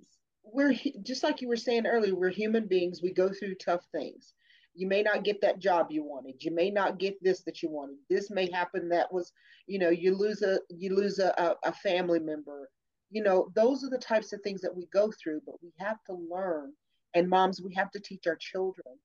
We're 0.43 0.75
just 1.01 1.23
like 1.23 1.41
you 1.41 1.47
were 1.47 1.55
saying 1.55 1.87
earlier. 1.87 2.15
We're 2.15 2.29
human 2.29 2.67
beings. 2.67 3.01
We 3.01 3.13
go 3.13 3.29
through 3.29 3.55
tough 3.55 3.81
things 3.91 4.33
you 4.75 4.87
may 4.87 5.01
not 5.01 5.23
get 5.23 5.41
that 5.41 5.59
job 5.59 5.87
you 5.89 6.03
wanted. 6.03 6.43
You 6.43 6.51
may 6.51 6.69
not 6.69 6.99
get 6.99 7.21
this 7.23 7.41
that 7.43 7.63
you 7.63 7.69
wanted. 7.69 7.97
This 8.09 8.29
may 8.29 8.51
happen 8.51 8.89
that 8.89 9.11
was 9.11 9.31
you 9.67 9.79
know 9.79 9.89
you 9.89 10.15
lose 10.15 10.41
a 10.41 10.59
you 10.69 10.95
lose 10.95 11.19
a, 11.19 11.55
a 11.63 11.73
family 11.73 12.19
member. 12.19 12.69
You 13.09 13.23
know 13.23 13.49
those 13.55 13.83
are 13.83 13.89
the 13.89 13.97
types 13.97 14.33
of 14.33 14.41
things 14.41 14.61
that 14.61 14.75
we 14.75 14.87
go 14.93 15.11
through 15.21 15.41
but 15.45 15.55
we 15.61 15.71
have 15.79 15.97
to 16.07 16.13
learn. 16.29 16.73
And 17.13 17.29
moms 17.29 17.61
we 17.61 17.73
have 17.75 17.91
to 17.91 17.99
teach 17.99 18.27
our 18.27 18.35
children 18.35 18.99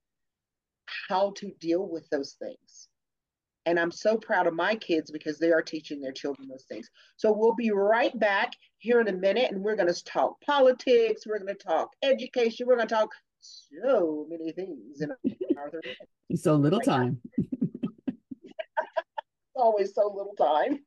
how 1.09 1.33
to 1.37 1.53
deal 1.61 1.87
with 1.87 2.09
those 2.11 2.37
things. 2.41 2.89
And 3.67 3.79
i'm 3.79 3.93
so 3.93 4.17
proud 4.17 4.47
of 4.47 4.55
my 4.55 4.75
kids 4.75 5.11
because 5.11 5.39
they 5.39 5.53
are 5.53 5.63
teaching 5.63 6.01
their 6.01 6.13
children 6.13 6.49
those 6.49 6.65
things. 6.69 6.91
So 7.17 7.31
we'll 7.31 7.55
be 7.55 7.71
right 7.71 8.19
back 8.19 8.53
here 8.79 9.01
in 9.01 9.09
a 9.09 9.13
minute 9.13 9.53
and 9.53 9.63
we're 9.63 9.77
going 9.77 9.93
to 9.93 10.05
talk 10.05 10.41
politics 10.41 11.27
we're 11.27 11.39
going 11.39 11.55
to 11.55 11.67
talk 11.67 11.91
education 12.03 12.67
we're 12.67 12.77
going 12.77 12.89
to 12.89 12.95
talk 12.95 13.11
so 13.41 14.27
many 14.29 14.53
things 14.53 15.01
in 15.01 15.11
our 15.57 15.73
so 16.37 16.57
little 16.57 16.81
time. 16.81 17.21
Always 19.55 19.95
so 19.95 20.13
little 20.15 20.35
time. 20.35 20.81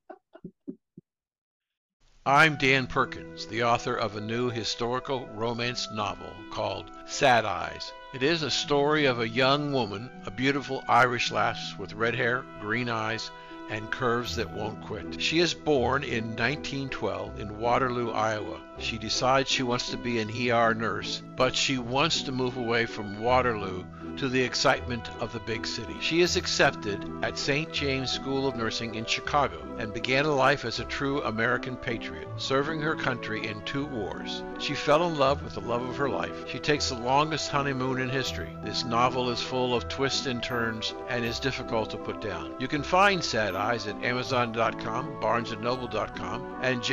I'm 2.26 2.56
Dan 2.56 2.88
Perkins, 2.88 3.48
the 3.48 3.64
author 3.64 3.96
of 3.96 4.16
a 4.16 4.22
new 4.22 4.50
historical 4.50 5.28
romance 5.34 5.90
novel 5.92 6.32
called 6.52 6.90
Sad 7.06 7.44
Eyes. 7.44 7.92
It 8.14 8.24
is 8.24 8.44
a 8.44 8.50
story 8.50 9.06
of 9.06 9.20
a 9.20 9.28
young 9.28 9.74
woman, 9.74 10.10
a 10.26 10.32
beautiful 10.32 10.84
Irish 10.88 11.32
lass 11.32 11.76
with 11.78 11.94
red 11.94 12.16
hair, 12.16 12.46
green 12.62 12.88
eyes, 12.88 13.30
and 13.70 13.92
curves 13.92 14.38
that 14.38 14.54
won't 14.54 14.86
quit. 14.86 15.22
She 15.22 15.40
is 15.40 15.54
born 15.54 16.04
in 16.04 16.36
1912 16.36 17.40
in 17.40 17.60
Waterloo, 17.60 18.12
Iowa. 18.12 18.62
She 18.80 18.98
decides 18.98 19.50
she 19.50 19.64
wants 19.64 19.90
to 19.92 19.98
be 19.98 20.20
an 20.20 20.30
ER 20.30 20.74
nurse, 20.74 21.22
but 21.36 21.56
she 21.56 21.78
wants 21.78 22.24
to 22.24 22.32
move 22.32 22.58
away 22.58 22.86
from 22.86 23.22
Waterloo 23.22 23.84
to 24.18 24.30
the 24.30 24.42
excitement 24.42 25.10
of 25.20 25.34
the 25.34 25.40
big 25.40 25.66
city. 25.66 25.96
She 26.00 26.22
is 26.22 26.36
accepted 26.36 27.10
at 27.24 27.38
St. 27.38 27.72
James 27.72 28.12
School 28.12 28.48
of 28.48 28.56
Nursing 28.56 28.96
in 28.96 29.06
Chicago 29.06 29.60
and 29.80 29.94
began 29.94 30.26
a 30.26 30.34
life 30.34 30.66
as 30.66 30.80
a 30.80 30.86
true 30.86 31.22
American 31.24 31.76
patriot, 31.76 32.28
serving 32.38 32.82
her 32.82 32.96
country 32.96 33.48
in 33.48 33.62
two 33.64 33.86
wars. 33.86 34.44
She 34.60 34.76
fell 34.76 35.08
in 35.08 35.18
love 35.18 35.44
with 35.44 35.54
the 35.54 35.62
love 35.62 35.88
of 35.88 35.98
her 35.98 36.10
life. 36.10 36.48
She 36.50 36.60
takes 36.60 36.90
the 36.90 36.96
longest 36.96 37.50
honeymoon 37.50 38.00
in 38.00 38.10
history. 38.10 38.56
This 38.64 38.84
novel 38.84 39.30
is 39.30 39.42
full 39.42 39.76
of 39.76 39.88
twists 39.88 40.28
and 40.28 40.44
turns 40.44 40.94
and 41.10 41.26
is 41.26 41.40
difficult 41.40 41.90
to 41.92 41.98
put 41.98 42.22
down. 42.22 42.54
You 42.60 42.68
can 42.68 42.84
find 42.84 43.24
Sad 43.24 43.56
Eyes 43.56 43.88
at 43.88 44.04
Amazon.com, 44.04 45.22
BarnesandNoble.com, 45.22 46.60
and 46.62 46.84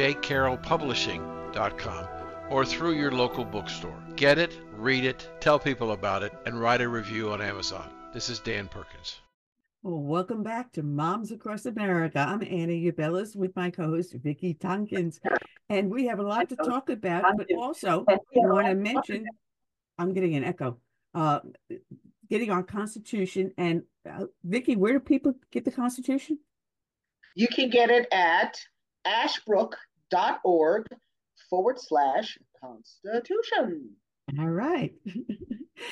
JCarrollPublishing.com 1.50 2.06
or 2.50 2.64
through 2.64 2.92
your 2.92 3.12
local 3.12 3.44
bookstore. 3.44 4.02
Get 4.16 4.38
it, 4.38 4.58
read 4.76 5.04
it, 5.04 5.28
tell 5.40 5.58
people 5.58 5.92
about 5.92 6.22
it, 6.22 6.32
and 6.46 6.60
write 6.60 6.80
a 6.80 6.88
review 6.88 7.30
on 7.30 7.40
Amazon. 7.40 7.88
This 8.12 8.28
is 8.28 8.40
Dan 8.40 8.68
Perkins. 8.68 9.20
Well, 9.82 10.00
welcome 10.00 10.42
back 10.42 10.72
to 10.72 10.82
Moms 10.82 11.30
Across 11.32 11.66
America. 11.66 12.18
I'm 12.18 12.42
Anna 12.42 12.72
Ubelis 12.72 13.34
with 13.34 13.54
my 13.56 13.70
co-host 13.70 14.14
Vicki 14.14 14.52
Tompkins, 14.52 15.20
and 15.70 15.90
we 15.90 16.06
have 16.06 16.18
a 16.18 16.22
lot 16.22 16.48
to 16.50 16.56
talk 16.56 16.90
about. 16.90 17.36
But 17.36 17.46
also, 17.56 18.04
I 18.08 18.18
want 18.34 18.66
to 18.66 18.74
mention, 18.74 19.24
I'm 19.98 20.12
getting 20.12 20.34
an 20.34 20.44
echo. 20.44 20.78
Uh, 21.14 21.40
getting 22.28 22.50
our 22.50 22.62
Constitution 22.62 23.52
and 23.56 23.82
uh, 24.08 24.26
Vicki, 24.44 24.76
where 24.76 24.92
do 24.92 25.00
people 25.00 25.34
get 25.50 25.64
the 25.64 25.72
Constitution? 25.72 26.38
You 27.34 27.48
can 27.48 27.70
get 27.70 27.90
it 27.90 28.06
at 28.12 28.56
ashbrook.org 29.04 30.86
forward 31.50 31.78
slash 31.78 32.38
Constitution. 32.62 33.90
All 34.38 34.48
right. 34.48 34.92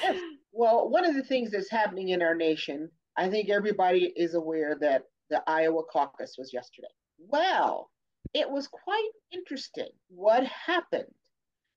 yes. 0.02 0.20
Well, 0.52 0.88
one 0.88 1.04
of 1.04 1.14
the 1.14 1.22
things 1.22 1.50
that's 1.50 1.70
happening 1.70 2.10
in 2.10 2.22
our 2.22 2.34
nation, 2.34 2.90
I 3.16 3.28
think 3.28 3.50
everybody 3.50 4.12
is 4.16 4.34
aware 4.34 4.76
that 4.80 5.02
the 5.28 5.42
Iowa 5.46 5.82
caucus 5.84 6.36
was 6.38 6.52
yesterday. 6.52 6.88
Well, 7.18 7.90
it 8.34 8.48
was 8.48 8.68
quite 8.68 9.10
interesting 9.32 9.88
what 10.08 10.44
happened. 10.44 11.12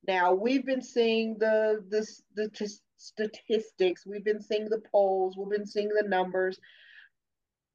Now 0.07 0.33
we've 0.33 0.65
been 0.65 0.81
seeing 0.81 1.37
the 1.37 1.83
the 1.89 2.07
the 2.35 2.79
statistics, 2.97 4.05
we've 4.05 4.25
been 4.25 4.41
seeing 4.41 4.65
the 4.65 4.81
polls, 4.91 5.35
we've 5.37 5.57
been 5.57 5.67
seeing 5.67 5.89
the 5.89 6.07
numbers. 6.07 6.59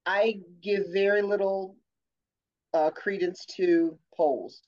I 0.05 0.41
give 0.63 0.85
very 0.93 1.23
little 1.23 1.77
uh, 2.75 2.91
credence 2.91 3.45
to 3.57 3.99
polls. 4.17 4.63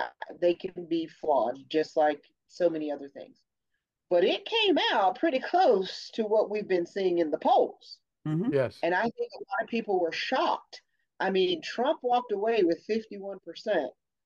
Uh, 0.00 0.34
they 0.40 0.54
can 0.54 0.86
be 0.88 1.06
flawed, 1.06 1.58
just 1.68 1.96
like 1.96 2.22
so 2.48 2.70
many 2.70 2.90
other 2.90 3.08
things. 3.08 3.38
But 4.08 4.24
it 4.24 4.44
came 4.44 4.76
out 4.92 5.18
pretty 5.18 5.40
close 5.40 6.10
to 6.14 6.24
what 6.24 6.50
we've 6.50 6.68
been 6.68 6.86
seeing 6.86 7.18
in 7.18 7.30
the 7.30 7.38
polls. 7.38 7.98
Mm-hmm. 8.26 8.52
Yes. 8.52 8.78
And 8.82 8.94
I 8.94 9.02
think 9.02 9.30
a 9.34 9.44
lot 9.50 9.62
of 9.62 9.68
people 9.68 10.00
were 10.00 10.12
shocked. 10.12 10.82
I 11.20 11.30
mean, 11.30 11.62
Trump 11.62 12.00
walked 12.02 12.32
away 12.32 12.62
with 12.64 12.84
51% 12.88 13.38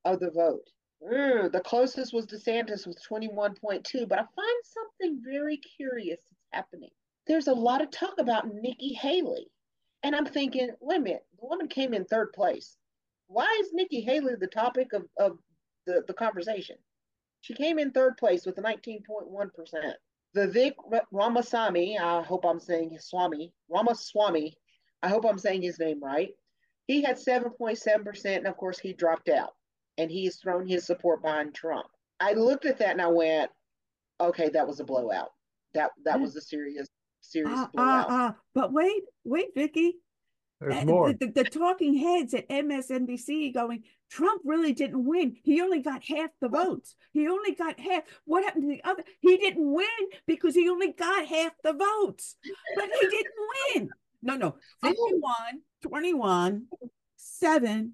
of 0.04 0.20
the 0.20 0.30
vote. 0.30 0.68
Mm, 1.06 1.52
the 1.52 1.60
closest 1.60 2.14
was 2.14 2.26
DeSantis 2.26 2.86
with 2.86 2.98
21.2. 3.08 4.08
But 4.08 4.18
I 4.18 4.22
find 4.22 4.62
something 4.64 5.20
very 5.22 5.58
curious 5.76 6.18
that's 6.30 6.62
happening. 6.64 6.90
There's 7.26 7.48
a 7.48 7.54
lot 7.54 7.82
of 7.82 7.90
talk 7.90 8.14
about 8.18 8.54
Nikki 8.54 8.94
Haley. 8.94 9.50
And 10.02 10.14
I'm 10.14 10.26
thinking, 10.26 10.70
wait 10.80 10.98
a 10.98 11.00
minute, 11.00 11.26
the 11.40 11.46
woman 11.46 11.68
came 11.68 11.94
in 11.94 12.04
third 12.04 12.32
place. 12.32 12.76
Why 13.26 13.58
is 13.60 13.72
Nikki 13.72 14.02
Haley 14.02 14.34
the 14.38 14.46
topic 14.46 14.92
of, 14.92 15.04
of 15.18 15.38
the, 15.86 16.02
the 16.06 16.14
conversation? 16.14 16.76
She 17.40 17.54
came 17.54 17.78
in 17.78 17.90
third 17.90 18.16
place 18.16 18.46
with 18.46 18.56
19.1%. 18.56 19.50
Vivek 20.36 20.72
Ramaswamy, 21.12 21.98
I 21.98 22.22
hope 22.22 22.44
I'm 22.44 22.58
saying 22.58 22.90
his 22.90 23.06
Swami, 23.06 23.52
Ramaswamy, 23.68 24.56
I 25.02 25.08
hope 25.08 25.24
I'm 25.24 25.38
saying 25.38 25.62
his 25.62 25.78
name 25.78 26.02
right. 26.02 26.30
He 26.86 27.02
had 27.02 27.16
7.7%, 27.16 28.36
and 28.36 28.46
of 28.46 28.56
course, 28.56 28.78
he 28.78 28.92
dropped 28.92 29.28
out 29.28 29.50
and 29.98 30.10
he's 30.10 30.36
thrown 30.36 30.66
his 30.66 30.86
support 30.86 31.22
behind 31.22 31.54
Trump. 31.54 31.86
I 32.20 32.32
looked 32.32 32.64
at 32.64 32.78
that 32.78 32.90
and 32.90 33.02
I 33.02 33.08
went, 33.08 33.50
okay, 34.20 34.48
that 34.50 34.66
was 34.66 34.80
a 34.80 34.84
blowout. 34.84 35.30
That 35.74 35.90
that 36.04 36.20
was 36.20 36.36
a 36.36 36.40
serious, 36.40 36.88
serious 37.20 37.58
uh, 37.58 37.66
blowout. 37.72 38.10
Uh, 38.10 38.14
uh, 38.14 38.32
but 38.54 38.72
wait, 38.72 39.02
wait, 39.24 39.48
Vicki. 39.56 39.96
There's 40.68 40.82
uh, 40.82 40.86
more. 40.86 41.12
The, 41.12 41.26
the, 41.26 41.42
the, 41.42 41.44
talking 41.44 41.96
heads 41.96 42.34
at 42.34 42.48
MSNBC 42.48 43.52
going, 43.54 43.82
Trump 44.10 44.42
really 44.44 44.72
didn't 44.72 45.04
win. 45.04 45.36
He 45.42 45.60
only 45.60 45.80
got 45.80 46.04
half 46.04 46.30
the 46.40 46.48
votes. 46.48 46.94
He 47.12 47.28
only 47.28 47.54
got 47.54 47.78
half. 47.78 48.04
What 48.24 48.44
happened 48.44 48.64
to 48.64 48.68
the 48.68 48.84
other? 48.84 49.04
He 49.20 49.36
didn't 49.36 49.72
win 49.72 49.86
because 50.26 50.54
he 50.54 50.68
only 50.68 50.92
got 50.92 51.26
half 51.26 51.52
the 51.62 51.72
votes. 51.72 52.36
But 52.74 52.88
he 53.00 53.08
didn't 53.08 53.34
win. 53.74 53.90
No, 54.22 54.36
no. 54.36 54.56
51, 54.82 55.22
21, 55.82 56.66
7, 57.16 57.92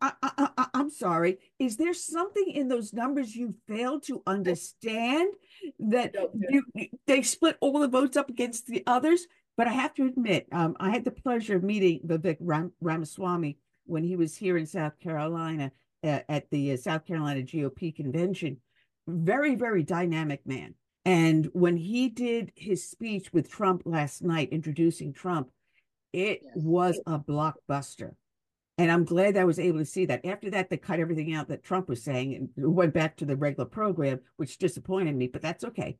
I, 0.00 0.12
I, 0.22 0.48
I, 0.56 0.66
I'm 0.74 0.90
sorry. 0.90 1.38
Is 1.58 1.76
there 1.76 1.94
something 1.94 2.50
in 2.50 2.68
those 2.68 2.92
numbers 2.92 3.34
you 3.34 3.54
fail 3.68 4.00
to 4.00 4.22
understand 4.26 5.34
that 5.78 6.14
you, 6.48 6.64
they 7.06 7.22
split 7.22 7.56
all 7.60 7.78
the 7.78 7.88
votes 7.88 8.16
up 8.16 8.30
against 8.30 8.66
the 8.66 8.82
others? 8.86 9.26
But 9.56 9.68
I 9.68 9.72
have 9.72 9.94
to 9.94 10.06
admit, 10.06 10.46
um, 10.52 10.76
I 10.80 10.90
had 10.90 11.04
the 11.04 11.10
pleasure 11.10 11.56
of 11.56 11.62
meeting 11.62 12.00
Vivek 12.06 12.38
Ram- 12.40 12.72
Ramaswamy 12.80 13.58
when 13.86 14.02
he 14.02 14.16
was 14.16 14.36
here 14.36 14.56
in 14.56 14.66
South 14.66 14.98
Carolina 14.98 15.70
uh, 16.02 16.20
at 16.28 16.50
the 16.50 16.72
uh, 16.72 16.76
South 16.76 17.06
Carolina 17.06 17.42
GOP 17.42 17.94
convention. 17.94 18.58
Very, 19.06 19.54
very 19.54 19.82
dynamic 19.82 20.46
man. 20.46 20.74
And 21.04 21.48
when 21.52 21.76
he 21.76 22.08
did 22.08 22.52
his 22.56 22.88
speech 22.88 23.32
with 23.32 23.50
Trump 23.50 23.82
last 23.84 24.22
night, 24.22 24.48
introducing 24.50 25.12
Trump, 25.12 25.50
it 26.12 26.40
yes. 26.42 26.52
was 26.56 27.00
a 27.06 27.18
blockbuster. 27.18 28.14
And 28.78 28.90
I'm 28.90 29.04
glad 29.04 29.36
I 29.36 29.44
was 29.44 29.58
able 29.58 29.78
to 29.78 29.84
see 29.84 30.06
that. 30.06 30.24
After 30.24 30.50
that, 30.50 30.68
they 30.68 30.76
cut 30.76 30.98
everything 30.98 31.34
out 31.34 31.48
that 31.48 31.62
Trump 31.62 31.88
was 31.88 32.02
saying 32.02 32.50
and 32.56 32.74
went 32.74 32.94
back 32.94 33.16
to 33.18 33.24
the 33.24 33.36
regular 33.36 33.68
program, 33.68 34.20
which 34.36 34.58
disappointed 34.58 35.14
me, 35.14 35.28
but 35.28 35.42
that's 35.42 35.64
okay. 35.64 35.96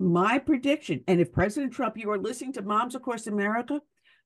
My 0.00 0.38
prediction, 0.38 1.04
and 1.06 1.20
if 1.20 1.30
President 1.30 1.74
Trump, 1.74 1.98
you 1.98 2.10
are 2.10 2.18
listening 2.18 2.54
to 2.54 2.62
Moms 2.62 2.94
Across 2.94 3.26
America, 3.26 3.82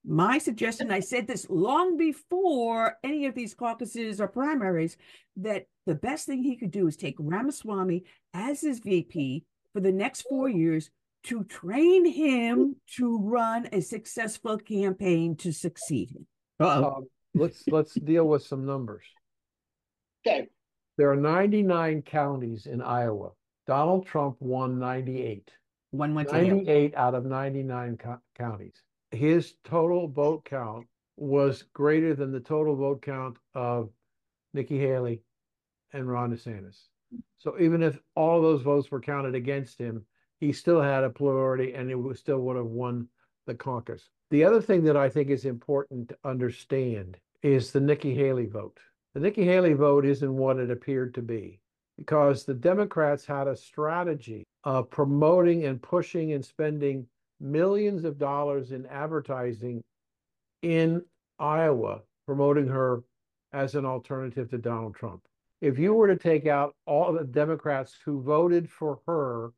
my 0.06 0.38
suggestion, 0.38 0.92
I 0.92 1.00
said 1.00 1.26
this 1.26 1.50
long 1.50 1.96
before 1.96 2.96
any 3.02 3.26
of 3.26 3.34
these 3.34 3.54
caucuses 3.54 4.20
or 4.20 4.28
primaries, 4.28 4.96
that 5.36 5.66
the 5.84 5.96
best 5.96 6.26
thing 6.26 6.44
he 6.44 6.56
could 6.56 6.70
do 6.70 6.86
is 6.86 6.96
take 6.96 7.16
Ramaswamy 7.18 8.04
as 8.32 8.60
his 8.60 8.78
VP 8.78 9.44
for 9.72 9.80
the 9.80 9.90
next 9.90 10.22
four 10.28 10.48
years 10.48 10.90
to 11.24 11.42
train 11.42 12.04
him 12.04 12.76
to 12.96 13.18
run 13.18 13.68
a 13.72 13.80
successful 13.80 14.58
campaign 14.58 15.34
to 15.38 15.52
succeed. 15.52 16.14
Um, 16.60 17.08
let's 17.34 17.64
let's 17.66 17.94
deal 17.94 18.28
with 18.28 18.44
some 18.44 18.64
numbers. 18.64 19.02
Okay. 20.24 20.46
There 20.98 21.10
are 21.10 21.16
99 21.16 22.02
counties 22.02 22.66
in 22.66 22.80
Iowa. 22.80 23.30
Donald 23.66 24.06
Trump 24.06 24.36
won 24.38 24.78
98. 24.78 25.50
One 25.94 26.12
went 26.12 26.32
98 26.32 26.96
out 26.96 27.14
of 27.14 27.24
99 27.24 27.98
co- 27.98 28.18
counties. 28.36 28.82
His 29.12 29.54
total 29.62 30.08
vote 30.08 30.44
count 30.44 30.88
was 31.16 31.62
greater 31.72 32.16
than 32.16 32.32
the 32.32 32.40
total 32.40 32.74
vote 32.74 33.00
count 33.00 33.36
of 33.54 33.90
Nikki 34.52 34.76
Haley 34.76 35.22
and 35.92 36.10
Ron 36.10 36.32
DeSantis. 36.32 36.88
So 37.38 37.60
even 37.60 37.80
if 37.80 38.00
all 38.16 38.42
those 38.42 38.62
votes 38.62 38.90
were 38.90 39.00
counted 39.00 39.36
against 39.36 39.78
him, 39.78 40.04
he 40.40 40.52
still 40.52 40.82
had 40.82 41.04
a 41.04 41.10
plurality 41.10 41.74
and 41.74 41.88
he 41.88 42.14
still 42.14 42.40
would 42.40 42.56
have 42.56 42.66
won 42.66 43.06
the 43.46 43.54
caucus. 43.54 44.08
The 44.30 44.42
other 44.42 44.60
thing 44.60 44.82
that 44.84 44.96
I 44.96 45.08
think 45.08 45.30
is 45.30 45.44
important 45.44 46.08
to 46.08 46.18
understand 46.24 47.18
is 47.44 47.70
the 47.70 47.80
Nikki 47.80 48.16
Haley 48.16 48.46
vote. 48.46 48.78
The 49.12 49.20
Nikki 49.20 49.44
Haley 49.44 49.74
vote 49.74 50.04
isn't 50.04 50.36
what 50.36 50.58
it 50.58 50.72
appeared 50.72 51.14
to 51.14 51.22
be 51.22 51.60
because 51.96 52.44
the 52.44 52.54
Democrats 52.54 53.24
had 53.24 53.46
a 53.46 53.54
strategy 53.54 54.44
of 54.64 54.90
promoting 54.90 55.64
and 55.64 55.80
pushing 55.80 56.32
and 56.32 56.44
spending 56.44 57.06
millions 57.40 58.04
of 58.04 58.18
dollars 58.18 58.72
in 58.72 58.86
advertising 58.86 59.82
in 60.62 61.02
Iowa, 61.38 62.00
promoting 62.26 62.68
her 62.68 63.02
as 63.52 63.74
an 63.74 63.84
alternative 63.84 64.50
to 64.50 64.58
Donald 64.58 64.94
Trump. 64.94 65.22
If 65.60 65.78
you 65.78 65.94
were 65.94 66.08
to 66.08 66.16
take 66.16 66.46
out 66.46 66.74
all 66.86 67.12
the 67.12 67.24
Democrats 67.24 67.96
who 68.04 68.22
voted 68.22 68.68
for 68.70 69.00
her 69.06 69.52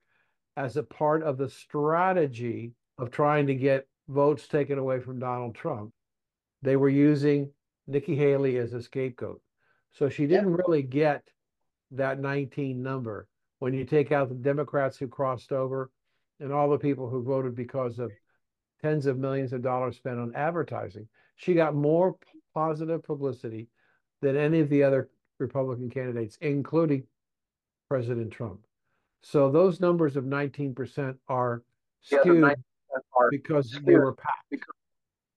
as 0.57 0.77
a 0.77 0.83
part 0.83 1.23
of 1.23 1.39
the 1.39 1.49
strategy 1.49 2.73
of 2.99 3.11
trying 3.11 3.47
to 3.47 3.55
get 3.55 3.87
votes 4.09 4.49
taken 4.49 4.79
away 4.79 5.01
from 5.01 5.19
Donald 5.19 5.55
Trump, 5.55 5.93
they 6.63 6.77
were 6.77 6.89
using 6.89 7.51
Nikki 7.87 8.17
Haley 8.17 8.59
as 8.59 8.73
a 8.73 8.83
scapegoat. 8.83 9.41
So 9.93 10.09
she 10.09 10.27
didn't 10.27 10.51
yep. 10.51 10.59
really 10.67 10.83
get 10.83 11.23
that 11.93 12.21
19 12.21 12.83
number 12.83 13.29
when 13.59 13.75
you 13.75 13.85
take 13.85 14.13
out 14.13 14.29
the 14.29 14.35
Democrats 14.35 14.99
who 14.99 15.09
crossed 15.09 15.53
over 15.53 15.91
and 16.41 16.53
all 16.53 16.69
the 16.69 16.79
people 16.79 17.09
who 17.09 17.23
voted 17.23 17.55
because 17.55 17.99
of 17.99 18.13
tens 18.83 19.07
of 19.07 19.19
millions 19.19 19.53
of 19.53 19.63
dollars 19.63 19.97
spent 19.97 20.19
on 20.19 20.35
advertising. 20.35 21.09
She 21.37 21.55
got 21.55 21.75
more 21.75 22.17
positive 22.55 23.03
publicity 23.03 23.69
than 24.23 24.37
any 24.37 24.61
of 24.61 24.69
the 24.69 24.83
other 24.83 25.09
Republican 25.39 25.91
candidates, 25.91 26.39
including 26.41 27.05
President 27.89 28.31
Trump. 28.31 28.61
So 29.23 29.51
those 29.51 29.81
numbers 29.81 30.17
of 30.17 30.25
19% 30.25 31.17
are 31.29 31.63
skewed 32.01 32.43
yeah, 32.43 32.55
because 33.31 33.71
skewed. 33.71 33.87
they 33.87 33.95
were 33.95 34.15
packed 34.15 34.65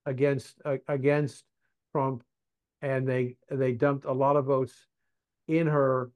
against 0.06 0.56
uh, 0.64 0.76
against 0.88 1.44
Trump 1.92 2.22
and 2.82 3.06
they 3.06 3.36
they 3.50 3.72
dumped 3.72 4.06
a 4.06 4.12
lot 4.12 4.36
of 4.36 4.46
votes 4.46 4.86
in 5.48 5.66
her 5.66 6.10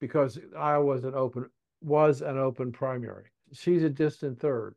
because 0.00 0.38
Iowa 0.56 0.84
was 0.84 1.04
an 1.04 1.14
open 1.14 1.48
was 1.80 2.22
an 2.22 2.38
open 2.38 2.72
primary. 2.72 3.26
She's 3.52 3.82
a 3.82 3.90
distant 3.90 4.40
third. 4.40 4.74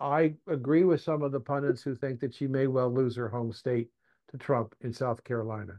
I 0.00 0.34
agree 0.46 0.84
with 0.84 1.00
some 1.00 1.22
of 1.22 1.32
the 1.32 1.40
pundits 1.40 1.82
who 1.82 1.94
think 1.94 2.20
that 2.20 2.34
she 2.34 2.46
may 2.46 2.66
well 2.66 2.92
lose 2.92 3.16
her 3.16 3.28
home 3.28 3.52
state 3.52 3.88
to 4.30 4.38
Trump 4.38 4.74
in 4.80 4.92
South 4.92 5.24
Carolina 5.24 5.74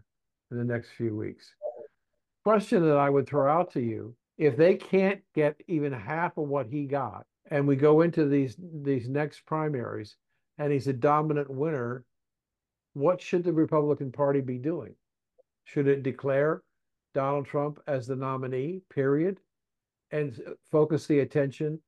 in 0.51 0.57
the 0.57 0.63
next 0.63 0.89
few 0.91 1.15
weeks. 1.15 1.53
Question 2.43 2.85
that 2.85 2.97
I 2.97 3.09
would 3.09 3.27
throw 3.27 3.51
out 3.51 3.71
to 3.73 3.81
you: 3.81 4.15
If 4.37 4.57
they 4.57 4.75
can't 4.75 5.21
get 5.33 5.61
even 5.67 5.93
half 5.93 6.37
of 6.37 6.47
what 6.47 6.67
he 6.67 6.85
got, 6.85 7.25
and 7.51 7.67
we 7.67 7.75
go 7.75 8.01
into 8.01 8.25
these 8.25 8.55
these 8.59 9.09
next 9.09 9.45
primaries, 9.45 10.17
and 10.57 10.71
he's 10.71 10.87
a 10.87 10.93
dominant 10.93 11.49
winner, 11.49 12.05
what 12.93 13.21
should 13.21 13.43
the 13.43 13.53
Republican 13.53 14.11
Party 14.11 14.41
be 14.41 14.57
doing? 14.57 14.95
Should 15.63 15.87
it 15.87 16.03
declare 16.03 16.63
Donald 17.13 17.45
Trump 17.45 17.79
as 17.87 18.07
the 18.07 18.15
nominee, 18.15 18.81
period, 18.89 19.39
and 20.11 20.39
focus 20.71 21.07
the 21.07 21.19
attention 21.19 21.79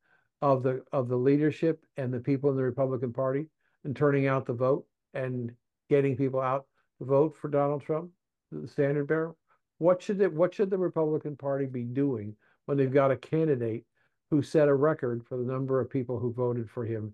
of 0.41 0.63
the 0.63 0.83
of 0.91 1.07
the 1.07 1.15
leadership 1.15 1.83
and 1.97 2.13
the 2.13 2.19
people 2.19 2.49
in 2.49 2.57
the 2.57 2.63
Republican 2.63 3.13
Party 3.13 3.47
and 3.83 3.95
turning 3.95 4.27
out 4.27 4.45
the 4.45 4.53
vote 4.53 4.85
and 5.13 5.51
getting 5.89 6.15
people 6.15 6.39
out 6.39 6.65
to 6.99 7.05
vote 7.05 7.35
for 7.39 7.47
Donald 7.47 7.81
Trump, 7.83 8.09
the 8.51 8.67
standard 8.67 9.07
bearer? 9.07 9.35
What 9.77 10.01
should 10.01 10.21
it 10.21 10.31
what 10.31 10.53
should 10.53 10.69
the 10.69 10.77
Republican 10.77 11.35
Party 11.35 11.65
be 11.65 11.83
doing 11.83 12.35
when 12.65 12.77
they've 12.77 12.93
got 12.93 13.11
a 13.11 13.17
candidate 13.17 13.85
who 14.29 14.41
set 14.41 14.67
a 14.67 14.73
record 14.73 15.23
for 15.27 15.37
the 15.37 15.43
number 15.43 15.81
of 15.81 15.89
people 15.89 16.19
who 16.19 16.31
voted 16.33 16.69
for 16.69 16.85
him 16.85 17.13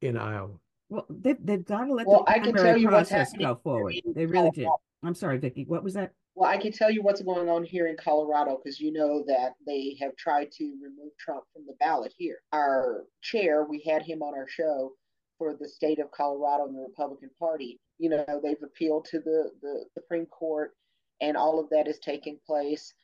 in 0.00 0.16
Iowa? 0.16 0.50
Well, 0.88 1.06
they, 1.08 1.34
they've 1.34 1.64
got 1.64 1.84
to 1.84 1.94
let 1.94 2.06
well, 2.06 2.24
the 2.26 2.32
I 2.32 2.38
can 2.38 2.54
tell 2.54 2.76
you 2.76 2.88
process 2.88 3.32
go 3.38 3.58
forward. 3.62 3.94
They 4.14 4.26
really 4.26 4.50
did. 4.50 4.68
I'm 5.02 5.14
sorry, 5.14 5.38
Vicki. 5.38 5.64
What 5.64 5.82
was 5.82 5.94
that? 5.94 6.12
Well, 6.34 6.50
I 6.50 6.56
can 6.56 6.72
tell 6.72 6.90
you 6.90 7.02
what's 7.02 7.20
going 7.20 7.48
on 7.48 7.62
here 7.62 7.88
in 7.88 7.96
Colorado 7.96 8.56
because 8.56 8.80
you 8.80 8.90
know 8.90 9.22
that 9.26 9.52
they 9.66 9.96
have 10.00 10.16
tried 10.16 10.50
to 10.52 10.64
remove 10.82 11.12
Trump 11.18 11.44
from 11.52 11.66
the 11.66 11.74
ballot 11.78 12.14
here. 12.16 12.38
Our 12.52 13.04
chair, 13.20 13.64
we 13.64 13.82
had 13.86 14.02
him 14.02 14.22
on 14.22 14.34
our 14.34 14.48
show 14.48 14.92
for 15.36 15.54
the 15.54 15.68
state 15.68 15.98
of 15.98 16.10
Colorado 16.10 16.66
and 16.66 16.74
the 16.76 16.80
Republican 16.80 17.30
Party. 17.38 17.78
You 17.98 18.10
know, 18.10 18.40
they've 18.42 18.62
appealed 18.62 19.04
to 19.10 19.20
the, 19.20 19.50
the 19.60 19.84
Supreme 19.92 20.26
Court 20.26 20.72
and 21.20 21.36
all 21.36 21.60
of 21.60 21.68
that 21.70 21.86
is 21.86 21.98
taking 21.98 22.38
place. 22.46 22.94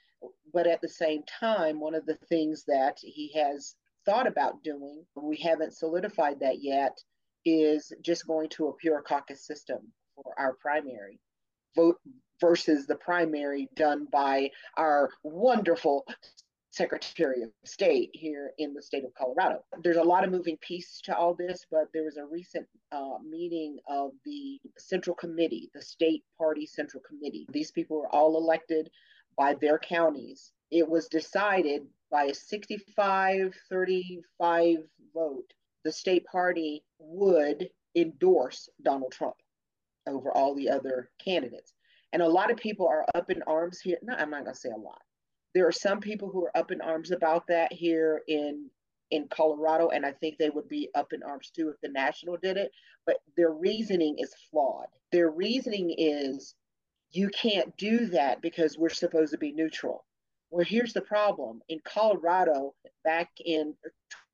But 0.53 0.67
at 0.67 0.81
the 0.81 0.89
same 0.89 1.23
time, 1.41 1.81
one 1.81 1.95
of 1.95 2.07
the 2.07 2.19
things 2.29 2.65
that 2.67 2.97
he 3.01 3.33
has 3.35 3.77
thought 4.07 4.27
about 4.27 4.65
doing, 4.65 5.05
we 5.15 5.37
haven't 5.37 5.75
solidified 5.75 6.41
that 6.41 6.63
yet, 6.63 6.99
is 7.45 7.93
just 8.03 8.27
going 8.27 8.49
to 8.51 8.69
a 8.69 8.73
pure 8.75 9.03
caucus 9.03 9.47
system 9.47 9.79
for 10.17 10.35
our 10.39 10.55
primary 10.55 11.21
vote 11.77 11.99
versus 12.41 12.87
the 12.87 12.97
primary 12.97 13.69
done 13.75 14.07
by 14.11 14.51
our 14.77 15.11
wonderful 15.23 16.05
Secretary 16.71 17.43
of 17.43 17.51
State 17.65 18.11
here 18.13 18.53
in 18.59 18.75
the 18.75 18.83
state 18.83 19.05
of 19.05 19.15
Colorado. 19.15 19.65
There's 19.83 19.97
a 19.97 20.03
lot 20.03 20.23
of 20.23 20.31
moving 20.31 20.57
pieces 20.59 21.01
to 21.05 21.17
all 21.17 21.35
this, 21.35 21.67
but 21.71 21.89
there 21.93 22.05
was 22.05 22.19
a 22.19 22.27
recent 22.27 22.67
uh, 22.93 23.19
meeting 23.29 23.79
of 23.89 24.13
the 24.25 24.61
Central 24.77 25.17
Committee, 25.17 25.71
the 25.75 25.83
State 25.83 26.25
Party 26.37 26.67
Central 26.67 27.03
Committee. 27.03 27.47
These 27.53 27.73
people 27.73 27.99
were 27.99 28.15
all 28.15 28.37
elected 28.37 28.91
by 29.37 29.55
their 29.55 29.79
counties. 29.79 30.53
It 30.71 30.89
was 30.89 31.09
decided 31.09 31.87
by 32.11 32.25
a 32.25 32.35
65 32.35 33.55
35 33.71 34.77
vote. 35.15 35.53
The 35.85 35.93
state 35.93 36.27
party 36.27 36.85
would 36.99 37.71
endorse 37.97 38.69
Donald 38.83 39.13
Trump 39.13 39.37
over 40.07 40.31
all 40.33 40.55
the 40.55 40.71
other 40.71 41.11
candidates. 41.23 41.73
And 42.13 42.23
a 42.23 42.29
lot 42.29 42.51
of 42.51 42.57
people 42.57 42.87
are 42.87 43.05
up 43.15 43.31
in 43.31 43.43
arms 43.43 43.81
here. 43.81 43.99
No, 44.03 44.15
I'm 44.15 44.31
not 44.31 44.45
going 44.45 44.55
to 44.55 44.61
say 44.61 44.71
a 44.71 44.77
lot. 44.77 45.01
There 45.55 45.67
are 45.67 45.73
some 45.73 46.01
people 46.01 46.31
who 46.31 46.45
are 46.45 46.57
up 46.57 46.71
in 46.71 46.81
arms 46.81 47.11
about 47.11 47.47
that 47.49 47.73
here 47.73 48.23
in 48.29 48.71
in 49.11 49.27
Colorado, 49.29 49.89
and 49.89 50.05
I 50.05 50.13
think 50.13 50.37
they 50.37 50.51
would 50.51 50.69
be 50.69 50.91
up 50.95 51.15
in 51.15 51.23
arms 51.23 51.51
too 51.51 51.71
if 51.71 51.81
the 51.81 51.89
national 51.89 52.37
did 52.37 52.57
it. 52.59 52.71
But 53.07 53.17
their 53.37 53.53
reasoning 53.53 54.17
is 54.19 54.35
flawed. 54.51 54.89
Their 55.13 55.31
reasoning 55.31 55.95
is 55.97 56.55
you 57.11 57.31
can't 57.31 57.75
do 57.79 58.07
that 58.07 58.43
because 58.43 58.77
we're 58.77 58.91
supposed 58.91 59.33
to 59.33 59.39
be 59.39 59.53
neutral. 59.53 60.05
Well, 60.51 60.65
here's 60.65 60.93
the 60.93 61.01
problem. 61.01 61.63
In 61.69 61.81
Colorado, 61.85 62.75
back 63.05 63.31
in 63.45 63.75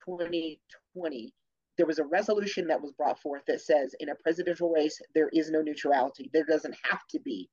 2020, 0.05 1.33
there 1.77 1.87
was 1.87 1.99
a 1.99 2.05
resolution 2.05 2.67
that 2.69 2.81
was 2.81 2.93
brought 2.93 3.21
forth 3.21 3.43
that 3.47 3.61
says 3.61 3.95
in 4.01 4.09
a 4.09 4.15
presidential 4.17 4.71
race, 4.71 5.01
there 5.15 5.31
is 5.33 5.51
no 5.51 5.61
neutrality. 5.61 6.31
There 6.33 6.45
doesn't 6.45 6.77
have 6.83 7.01
to 7.11 7.21
be 7.21 7.49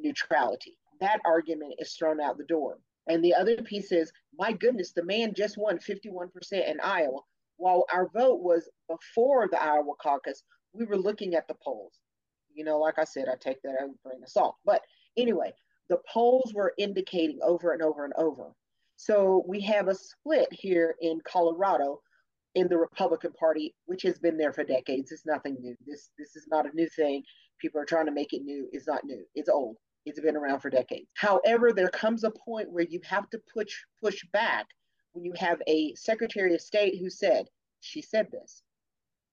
neutrality. 0.00 0.78
That 1.00 1.20
argument 1.24 1.74
is 1.78 1.94
thrown 1.94 2.20
out 2.20 2.38
the 2.38 2.44
door. 2.44 2.78
And 3.08 3.24
the 3.24 3.34
other 3.34 3.56
piece 3.56 3.92
is, 3.92 4.10
my 4.36 4.52
goodness, 4.52 4.92
the 4.92 5.04
man 5.04 5.32
just 5.34 5.56
won 5.56 5.78
51% 5.78 6.28
in 6.52 6.80
Iowa. 6.80 7.20
While 7.56 7.86
our 7.92 8.08
vote 8.08 8.40
was 8.42 8.68
before 8.88 9.48
the 9.48 9.62
Iowa 9.62 9.94
caucus, 10.02 10.42
we 10.72 10.84
were 10.84 10.96
looking 10.96 11.34
at 11.34 11.46
the 11.48 11.54
polls. 11.62 11.94
You 12.52 12.64
know, 12.64 12.78
like 12.78 12.98
I 12.98 13.04
said, 13.04 13.28
I 13.28 13.36
take 13.40 13.62
that 13.62 13.76
as 13.80 13.90
a 13.90 14.08
grain 14.08 14.22
of 14.22 14.28
salt. 14.28 14.56
But 14.64 14.82
anyway, 15.16 15.52
the 15.88 15.98
polls 16.12 16.52
were 16.54 16.74
indicating 16.78 17.38
over 17.42 17.72
and 17.72 17.82
over 17.82 18.04
and 18.04 18.14
over. 18.14 18.54
So 18.96 19.44
we 19.46 19.60
have 19.60 19.88
a 19.88 19.94
split 19.94 20.48
here 20.50 20.96
in 21.00 21.20
Colorado 21.26 22.00
in 22.56 22.68
the 22.68 22.78
Republican 22.78 23.32
Party, 23.32 23.74
which 23.84 24.02
has 24.02 24.18
been 24.18 24.38
there 24.38 24.52
for 24.52 24.64
decades. 24.64 25.12
It's 25.12 25.26
nothing 25.26 25.58
new. 25.60 25.76
This 25.86 26.10
this 26.18 26.34
is 26.34 26.46
not 26.50 26.66
a 26.66 26.74
new 26.74 26.88
thing. 26.88 27.22
People 27.60 27.80
are 27.80 27.84
trying 27.84 28.06
to 28.06 28.12
make 28.12 28.32
it 28.32 28.42
new. 28.42 28.66
It's 28.72 28.88
not 28.88 29.04
new. 29.04 29.24
It's 29.34 29.50
old. 29.50 29.76
It's 30.06 30.20
been 30.20 30.36
around 30.36 30.60
for 30.60 30.70
decades. 30.70 31.06
However, 31.14 31.72
there 31.72 31.90
comes 31.90 32.24
a 32.24 32.30
point 32.30 32.72
where 32.72 32.86
you 32.88 33.00
have 33.04 33.28
to 33.30 33.40
push 33.52 33.74
push 34.02 34.24
back 34.32 34.66
when 35.12 35.24
you 35.24 35.34
have 35.36 35.60
a 35.66 35.94
Secretary 35.94 36.54
of 36.54 36.60
State 36.60 36.98
who 36.98 37.10
said, 37.10 37.46
she 37.80 38.00
said 38.00 38.30
this. 38.30 38.62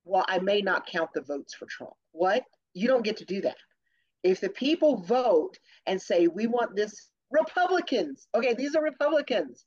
Well, 0.04 0.26
I 0.28 0.40
may 0.40 0.62
not 0.62 0.86
count 0.86 1.12
the 1.14 1.22
votes 1.22 1.54
for 1.54 1.66
Trump. 1.66 1.94
What? 2.12 2.44
You 2.74 2.88
don't 2.88 3.06
get 3.06 3.18
to 3.18 3.26
do 3.26 3.40
that. 3.42 3.58
If 4.24 4.42
the 4.42 4.50
people 4.50 4.98
vote 4.98 5.58
and 5.86 6.02
say, 6.02 6.28
we 6.28 6.48
want 6.48 6.76
this, 6.76 7.10
Republicans, 7.32 8.28
okay, 8.36 8.54
these 8.54 8.76
are 8.76 8.84
Republicans. 8.84 9.66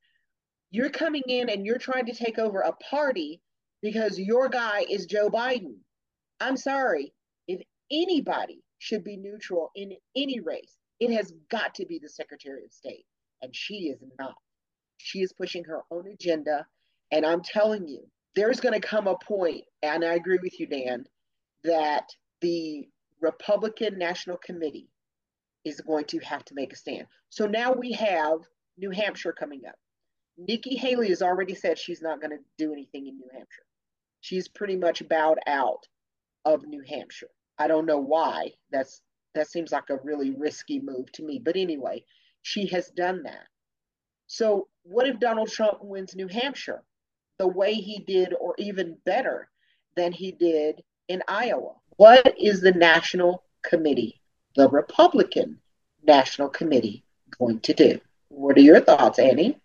You're 0.70 0.90
coming 0.90 1.22
in 1.28 1.48
and 1.48 1.64
you're 1.64 1.78
trying 1.78 2.06
to 2.06 2.14
take 2.14 2.38
over 2.38 2.60
a 2.60 2.72
party 2.72 3.40
because 3.82 4.18
your 4.18 4.48
guy 4.48 4.84
is 4.90 5.06
Joe 5.06 5.28
Biden. 5.28 5.76
I'm 6.40 6.56
sorry. 6.56 7.12
If 7.48 7.62
anybody 7.90 8.62
should 8.78 9.04
be 9.04 9.16
neutral 9.16 9.70
in 9.74 9.92
any 10.16 10.40
race, 10.40 10.76
it 11.00 11.12
has 11.12 11.32
got 11.50 11.74
to 11.76 11.86
be 11.86 11.98
the 11.98 12.08
Secretary 12.08 12.64
of 12.64 12.72
State. 12.72 13.06
And 13.42 13.54
she 13.54 13.88
is 13.88 14.02
not. 14.18 14.34
She 14.98 15.20
is 15.20 15.32
pushing 15.32 15.64
her 15.64 15.82
own 15.90 16.06
agenda. 16.08 16.66
And 17.12 17.24
I'm 17.24 17.42
telling 17.42 17.86
you, 17.86 18.02
there's 18.34 18.60
going 18.60 18.78
to 18.78 18.86
come 18.86 19.06
a 19.06 19.16
point, 19.16 19.62
and 19.82 20.04
I 20.04 20.14
agree 20.14 20.38
with 20.42 20.58
you, 20.60 20.66
Dan, 20.66 21.04
that 21.64 22.08
the 22.42 22.88
Republican 23.20 23.98
National 23.98 24.36
Committee 24.36 24.88
is 25.64 25.80
going 25.80 26.04
to 26.06 26.18
have 26.18 26.44
to 26.44 26.54
make 26.54 26.72
a 26.72 26.76
stand. 26.76 27.06
So 27.30 27.46
now 27.46 27.72
we 27.72 27.92
have 27.92 28.38
New 28.76 28.90
Hampshire 28.90 29.32
coming 29.32 29.62
up. 29.66 29.74
Nikki 30.36 30.76
Haley 30.76 31.08
has 31.08 31.22
already 31.22 31.54
said 31.54 31.78
she's 31.78 32.02
not 32.02 32.20
going 32.20 32.30
to 32.30 32.44
do 32.58 32.72
anything 32.72 33.06
in 33.06 33.16
New 33.16 33.28
Hampshire. 33.32 33.64
She's 34.20 34.48
pretty 34.48 34.76
much 34.76 35.06
bowed 35.08 35.38
out 35.46 35.86
of 36.44 36.66
New 36.66 36.82
Hampshire. 36.86 37.30
I 37.58 37.68
don't 37.68 37.86
know 37.86 37.98
why. 37.98 38.52
That's 38.70 39.00
that 39.34 39.48
seems 39.48 39.72
like 39.72 39.90
a 39.90 39.98
really 40.02 40.30
risky 40.30 40.80
move 40.80 41.10
to 41.12 41.22
me. 41.22 41.38
But 41.38 41.56
anyway, 41.56 42.04
she 42.42 42.66
has 42.68 42.88
done 42.88 43.22
that. 43.24 43.46
So 44.26 44.68
what 44.82 45.06
if 45.06 45.20
Donald 45.20 45.50
Trump 45.50 45.78
wins 45.82 46.14
New 46.14 46.28
Hampshire 46.28 46.82
the 47.38 47.48
way 47.48 47.74
he 47.74 47.98
did, 47.98 48.34
or 48.40 48.54
even 48.58 48.96
better 49.04 49.48
than 49.94 50.12
he 50.12 50.32
did 50.32 50.82
in 51.08 51.22
Iowa? 51.28 51.74
What 51.96 52.34
is 52.38 52.60
the 52.60 52.72
National 52.72 53.44
Committee, 53.62 54.20
the 54.54 54.68
Republican 54.68 55.60
National 56.02 56.48
Committee, 56.48 57.04
going 57.38 57.60
to 57.60 57.74
do? 57.74 58.00
What 58.28 58.56
are 58.56 58.62
your 58.62 58.80
thoughts, 58.80 59.18
Annie? 59.18 59.60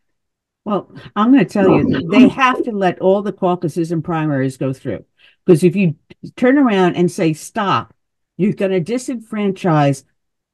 Well, 0.63 0.91
I'm 1.15 1.31
going 1.31 1.45
to 1.45 1.51
tell 1.51 1.69
you, 1.69 2.07
they 2.09 2.27
have 2.29 2.63
to 2.63 2.71
let 2.71 2.99
all 2.99 3.21
the 3.21 3.33
caucuses 3.33 3.91
and 3.91 4.03
primaries 4.03 4.57
go 4.57 4.73
through. 4.73 5.05
Because 5.45 5.63
if 5.63 5.75
you 5.75 5.95
turn 6.35 6.57
around 6.57 6.95
and 6.95 7.11
say 7.11 7.33
stop, 7.33 7.93
you're 8.37 8.53
going 8.53 8.71
to 8.71 8.93
disenfranchise 8.93 10.03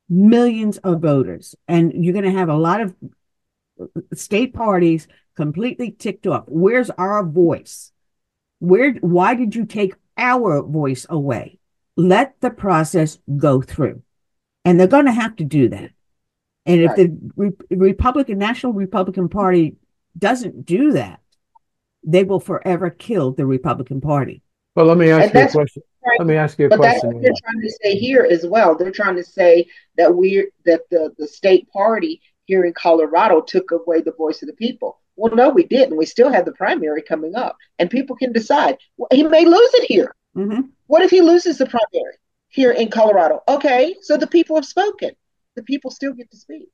millions 0.09 0.77
of 0.79 1.01
voters. 1.01 1.55
And 1.67 2.03
you're 2.03 2.13
going 2.13 2.25
to 2.25 2.31
have 2.31 2.49
a 2.49 2.55
lot 2.55 2.81
of 2.81 2.95
state 4.13 4.53
parties 4.53 5.07
completely 5.35 5.91
ticked 5.91 6.25
off. 6.25 6.45
Where's 6.47 6.89
our 6.91 7.23
voice? 7.23 7.91
Where 8.59 8.93
why 8.93 9.35
did 9.35 9.55
you 9.55 9.65
take 9.65 9.93
our 10.17 10.63
voice 10.63 11.05
away? 11.09 11.59
let 11.97 12.39
the 12.39 12.51
process 12.51 13.17
go 13.35 13.61
through. 13.61 14.03
And 14.63 14.79
they're 14.79 14.87
going 14.87 15.05
to 15.05 15.11
have 15.11 15.35
to 15.37 15.43
do 15.43 15.69
that. 15.69 15.91
And 16.65 16.81
if 16.81 16.89
right. 16.89 16.97
the 16.97 17.31
Re- 17.35 17.77
Republican 17.77 18.37
National 18.37 18.73
Republican 18.73 19.29
Party 19.29 19.77
doesn't 20.17 20.65
do 20.65 20.93
that, 20.93 21.19
they 22.03 22.23
will 22.23 22.39
forever 22.39 22.89
kill 22.89 23.31
the 23.31 23.45
Republican 23.45 24.01
Party. 24.01 24.41
Well, 24.75 24.85
let 24.85 24.97
me 24.97 25.09
ask 25.09 25.33
and 25.33 25.33
you 25.33 25.47
a 25.47 25.51
question. 25.51 25.83
Right. 26.05 26.19
Let 26.19 26.27
me 26.27 26.35
ask 26.35 26.59
you 26.59 26.67
a 26.67 26.69
but 26.69 26.77
question. 26.77 27.09
That's 27.09 27.13
what 27.15 27.23
they're 27.23 27.33
trying 27.43 27.61
to 27.61 27.77
say 27.83 27.95
here 27.95 28.27
as 28.29 28.45
well. 28.45 28.75
They're 28.75 28.91
trying 28.91 29.15
to 29.15 29.23
say 29.23 29.67
that 29.97 30.15
we 30.15 30.49
that 30.65 30.81
the, 30.89 31.13
the 31.17 31.27
state 31.27 31.67
party 31.71 32.21
here 32.45 32.63
in 32.63 32.73
Colorado 32.73 33.41
took 33.41 33.71
away 33.71 34.01
the 34.01 34.13
voice 34.13 34.41
of 34.41 34.47
the 34.47 34.53
people. 34.53 34.99
Well, 35.15 35.35
no, 35.35 35.49
we 35.49 35.63
didn't. 35.65 35.97
We 35.97 36.05
still 36.05 36.31
have 36.31 36.45
the 36.45 36.51
primary 36.51 37.01
coming 37.01 37.35
up, 37.35 37.57
and 37.79 37.89
people 37.89 38.15
can 38.15 38.31
decide. 38.31 38.77
Well, 38.97 39.07
he 39.11 39.23
may 39.23 39.45
lose 39.45 39.73
it 39.73 39.85
here. 39.85 40.13
Mm-hmm. 40.35 40.61
What 40.85 41.01
if 41.01 41.09
he 41.09 41.21
loses 41.21 41.57
the 41.57 41.65
primary 41.65 42.15
here 42.49 42.71
in 42.71 42.89
Colorado? 42.89 43.41
Okay, 43.47 43.95
so 44.01 44.15
the 44.15 44.27
people 44.27 44.55
have 44.55 44.65
spoken. 44.65 45.11
The 45.55 45.63
people 45.63 45.89
still 45.89 46.13
get 46.13 46.29
to 46.31 46.37
speak. 46.37 46.69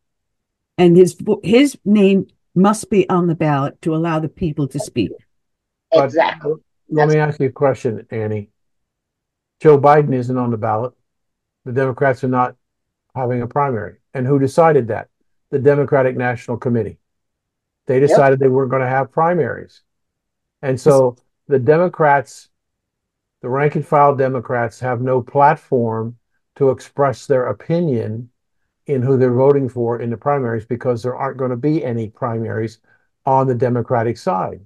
And 0.78 0.98
his 0.98 1.16
his 1.42 1.78
name 1.86 2.28
must 2.56 2.90
be 2.90 3.10
on 3.10 3.28
the 3.28 3.36
ballot 3.36 3.82
to 3.82 3.96
allow 3.96 4.20
the 4.20 4.30
people 4.30 4.68
to 4.68 4.80
speak. 4.80 5.12
Exactly. 5.92 6.54
But 6.90 6.96
let 6.96 7.10
me 7.10 7.18
ask 7.18 7.40
you 7.40 7.48
a 7.48 7.52
question, 7.52 8.06
Annie. 8.12 8.50
Joe 9.60 9.80
Biden 9.80 10.14
isn't 10.14 10.38
on 10.38 10.52
the 10.52 10.58
ballot. 10.58 10.94
The 11.66 11.72
Democrats 11.72 12.24
are 12.24 12.30
not 12.30 12.56
having 13.16 13.42
a 13.42 13.48
primary. 13.48 13.98
And 14.14 14.28
who 14.28 14.40
decided 14.40 14.90
that? 14.90 15.10
The 15.50 15.60
Democratic 15.60 16.18
National 16.18 16.58
Committee. 16.58 16.98
They 17.88 18.00
decided 18.00 18.40
yep. 18.40 18.40
they 18.40 18.48
weren't 18.48 18.72
going 18.72 18.82
to 18.82 18.88
have 18.88 19.12
primaries. 19.12 19.82
And 20.62 20.80
so 20.80 21.18
the 21.48 21.60
Democrats 21.60 22.50
the 23.44 23.50
rank 23.50 23.76
and 23.76 23.86
file 23.86 24.16
Democrats 24.16 24.80
have 24.80 25.02
no 25.02 25.22
platform 25.22 26.18
to 26.56 26.72
express 26.72 27.28
their 27.28 27.48
opinion 27.48 28.30
in 28.88 29.02
who 29.02 29.18
they're 29.18 29.34
voting 29.34 29.70
for 29.70 30.02
in 30.02 30.10
the 30.10 30.18
primaries 30.18 30.66
because 30.66 31.04
there 31.04 31.16
aren't 31.16 31.38
going 31.38 31.52
to 31.52 31.58
be 31.58 31.84
any 31.84 32.10
primaries 32.10 32.80
on 33.26 33.48
the 33.48 33.56
Democratic 33.56 34.18
side. 34.18 34.62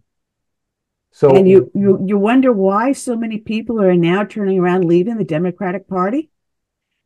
So 1.11 1.35
and 1.35 1.47
you, 1.47 1.71
you 1.73 2.03
you 2.05 2.17
wonder 2.17 2.51
why 2.51 2.91
so 2.91 3.15
many 3.15 3.39
people 3.39 3.81
are 3.81 3.95
now 3.95 4.23
turning 4.23 4.59
around 4.59 4.85
leaving 4.85 5.17
the 5.17 5.23
Democratic 5.23 5.87
Party? 5.87 6.29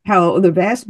How 0.05 0.39
the 0.39 0.51
vast 0.51 0.87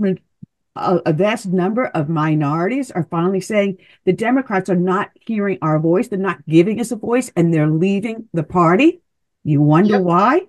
a, 0.76 1.02
a, 1.06 1.14
vast 1.14 1.48
number 1.48 1.86
of 1.88 2.08
minorities 2.08 2.92
are 2.92 3.04
finally 3.04 3.42
saying 3.42 3.78
the 4.06 4.14
Democrats 4.14 4.70
are 4.70 4.76
not 4.76 5.12
hearing 5.20 5.58
our 5.62 5.80
voice. 5.80 6.08
They're 6.08 6.18
not 6.18 6.46
giving 6.48 6.80
us 6.80 6.92
a 6.92 6.96
voice 6.96 7.32
and 7.36 7.54
they're 7.54 7.70
leaving 7.70 8.30
the 8.34 8.44
party. 8.44 9.02
You 9.44 9.62
wonder 9.62 9.96
yep. 9.96 10.04
why? 10.04 10.42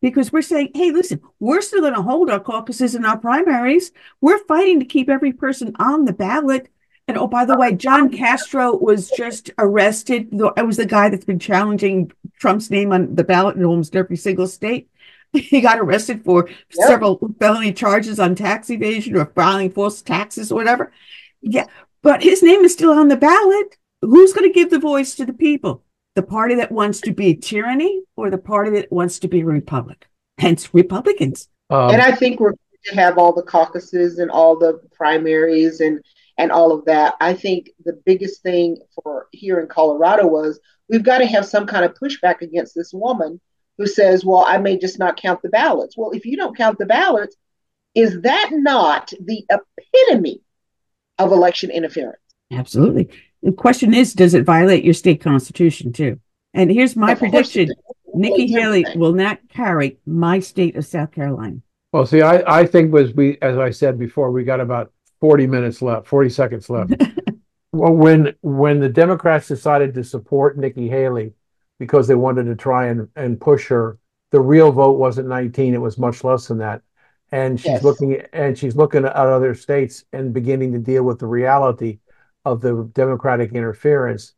Because 0.00 0.32
we're 0.32 0.42
saying, 0.42 0.70
hey, 0.74 0.92
listen, 0.92 1.20
we're 1.40 1.60
still 1.60 1.80
going 1.80 1.94
to 1.94 2.02
hold 2.02 2.30
our 2.30 2.38
caucuses 2.38 2.94
and 2.94 3.04
our 3.04 3.18
primaries. 3.18 3.90
We're 4.20 4.44
fighting 4.46 4.78
to 4.80 4.86
keep 4.86 5.08
every 5.08 5.32
person 5.32 5.74
on 5.78 6.04
the 6.04 6.12
ballot. 6.12 6.70
And 7.08 7.16
oh, 7.16 7.26
by 7.26 7.44
the 7.44 7.56
way, 7.56 7.74
John 7.74 8.10
Castro 8.10 8.76
was 8.76 9.10
just 9.10 9.50
arrested. 9.58 10.28
I 10.56 10.62
was 10.62 10.76
the 10.76 10.86
guy 10.86 11.08
that's 11.08 11.24
been 11.24 11.38
challenging 11.38 12.12
Trump's 12.38 12.70
name 12.70 12.92
on 12.92 13.14
the 13.14 13.24
ballot 13.24 13.56
in 13.56 13.64
almost 13.64 13.96
every 13.96 14.16
single 14.16 14.46
state. 14.46 14.88
He 15.32 15.60
got 15.60 15.78
arrested 15.78 16.24
for 16.24 16.48
yep. 16.48 16.56
several 16.70 17.20
felony 17.38 17.74
charges 17.74 18.18
on 18.18 18.34
tax 18.34 18.70
evasion 18.70 19.14
or 19.14 19.26
filing 19.26 19.70
false 19.70 20.00
taxes 20.00 20.50
or 20.50 20.54
whatever. 20.54 20.90
Yeah, 21.42 21.66
but 22.02 22.22
his 22.22 22.42
name 22.42 22.64
is 22.64 22.72
still 22.72 22.92
on 22.92 23.08
the 23.08 23.16
ballot. 23.16 23.76
Who's 24.00 24.32
going 24.32 24.48
to 24.48 24.54
give 24.54 24.70
the 24.70 24.78
voice 24.78 25.14
to 25.16 25.26
the 25.26 25.34
people? 25.34 25.82
The 26.18 26.24
party 26.24 26.56
that 26.56 26.72
wants 26.72 27.00
to 27.02 27.12
be 27.12 27.36
tyranny 27.36 28.02
or 28.16 28.28
the 28.28 28.38
party 28.38 28.72
that 28.72 28.90
wants 28.90 29.20
to 29.20 29.28
be 29.28 29.44
republic? 29.44 30.08
Hence, 30.38 30.74
Republicans. 30.74 31.46
Um, 31.70 31.90
and 31.90 32.02
I 32.02 32.10
think 32.10 32.40
we're 32.40 32.56
going 32.56 32.58
to 32.86 32.94
have 32.96 33.18
all 33.18 33.32
the 33.32 33.44
caucuses 33.44 34.18
and 34.18 34.28
all 34.28 34.58
the 34.58 34.80
primaries 34.90 35.78
and 35.78 36.00
and 36.36 36.50
all 36.50 36.72
of 36.72 36.84
that. 36.86 37.14
I 37.20 37.34
think 37.34 37.70
the 37.84 37.92
biggest 38.04 38.42
thing 38.42 38.78
for 38.96 39.28
here 39.30 39.60
in 39.60 39.68
Colorado 39.68 40.26
was 40.26 40.58
we've 40.88 41.04
got 41.04 41.18
to 41.18 41.26
have 41.26 41.46
some 41.46 41.68
kind 41.68 41.84
of 41.84 41.94
pushback 41.94 42.40
against 42.40 42.74
this 42.74 42.92
woman 42.92 43.40
who 43.76 43.86
says, 43.86 44.24
well, 44.24 44.44
I 44.44 44.58
may 44.58 44.76
just 44.76 44.98
not 44.98 45.18
count 45.18 45.40
the 45.42 45.50
ballots. 45.50 45.96
Well, 45.96 46.10
if 46.10 46.26
you 46.26 46.36
don't 46.36 46.56
count 46.56 46.78
the 46.80 46.86
ballots, 46.86 47.36
is 47.94 48.22
that 48.22 48.50
not 48.50 49.12
the 49.20 49.46
epitome 49.50 50.40
of 51.16 51.30
election 51.30 51.70
interference? 51.70 52.18
Absolutely. 52.50 53.08
The 53.42 53.52
question 53.52 53.94
is, 53.94 54.14
does 54.14 54.34
it 54.34 54.44
violate 54.44 54.84
your 54.84 54.94
state 54.94 55.20
constitution 55.20 55.92
too? 55.92 56.20
And 56.54 56.70
here's 56.70 56.96
my 56.96 57.12
of 57.12 57.18
prediction 57.18 57.70
Nikki 58.14 58.46
Haley 58.46 58.84
will 58.96 59.12
not 59.12 59.38
carry 59.48 59.98
my 60.06 60.40
state 60.40 60.76
of 60.76 60.86
South 60.86 61.12
Carolina. 61.12 61.58
Well, 61.92 62.06
see, 62.06 62.22
I, 62.22 62.60
I 62.60 62.66
think 62.66 62.92
was 62.92 63.12
we, 63.14 63.38
as 63.40 63.58
I 63.58 63.70
said 63.70 63.98
before, 63.98 64.30
we 64.30 64.44
got 64.44 64.60
about 64.60 64.92
40 65.20 65.46
minutes 65.46 65.82
left, 65.82 66.06
40 66.06 66.28
seconds 66.30 66.70
left. 66.70 66.94
well, 67.72 67.92
when 67.92 68.34
when 68.40 68.80
the 68.80 68.88
Democrats 68.88 69.48
decided 69.48 69.94
to 69.94 70.04
support 70.04 70.58
Nikki 70.58 70.88
Haley, 70.88 71.34
because 71.78 72.08
they 72.08 72.14
wanted 72.14 72.44
to 72.44 72.56
try 72.56 72.86
and, 72.88 73.08
and 73.16 73.40
push 73.40 73.68
her. 73.68 73.98
The 74.30 74.40
real 74.40 74.72
vote 74.72 74.98
wasn't 74.98 75.28
19, 75.28 75.74
it 75.74 75.80
was 75.80 75.98
much 75.98 76.24
less 76.24 76.48
than 76.48 76.58
that. 76.58 76.82
And 77.30 77.58
she's 77.58 77.66
yes. 77.66 77.84
looking 77.84 78.22
and 78.32 78.56
she's 78.56 78.74
looking 78.74 79.04
at 79.04 79.12
other 79.12 79.54
states 79.54 80.04
and 80.12 80.32
beginning 80.32 80.72
to 80.72 80.78
deal 80.78 81.02
with 81.02 81.18
the 81.18 81.26
reality 81.26 81.98
of 82.52 82.60
the 82.60 82.90
Democratic 82.94 83.52
interference. 83.52 84.34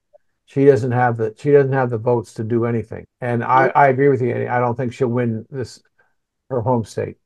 She 0.46 0.64
doesn't 0.64 0.92
have 0.92 1.16
the 1.16 1.34
she 1.38 1.52
doesn't 1.52 1.72
have 1.72 1.90
the 1.90 1.98
votes 1.98 2.34
to 2.34 2.44
do 2.44 2.64
anything. 2.64 3.04
And 3.20 3.44
I, 3.44 3.68
I 3.74 3.88
agree 3.88 4.08
with 4.08 4.20
you. 4.20 4.48
I 4.48 4.58
don't 4.58 4.76
think 4.76 4.92
she'll 4.92 5.08
win 5.08 5.46
this 5.50 5.80
her 6.48 6.60
home 6.60 6.84
state. 6.84 7.16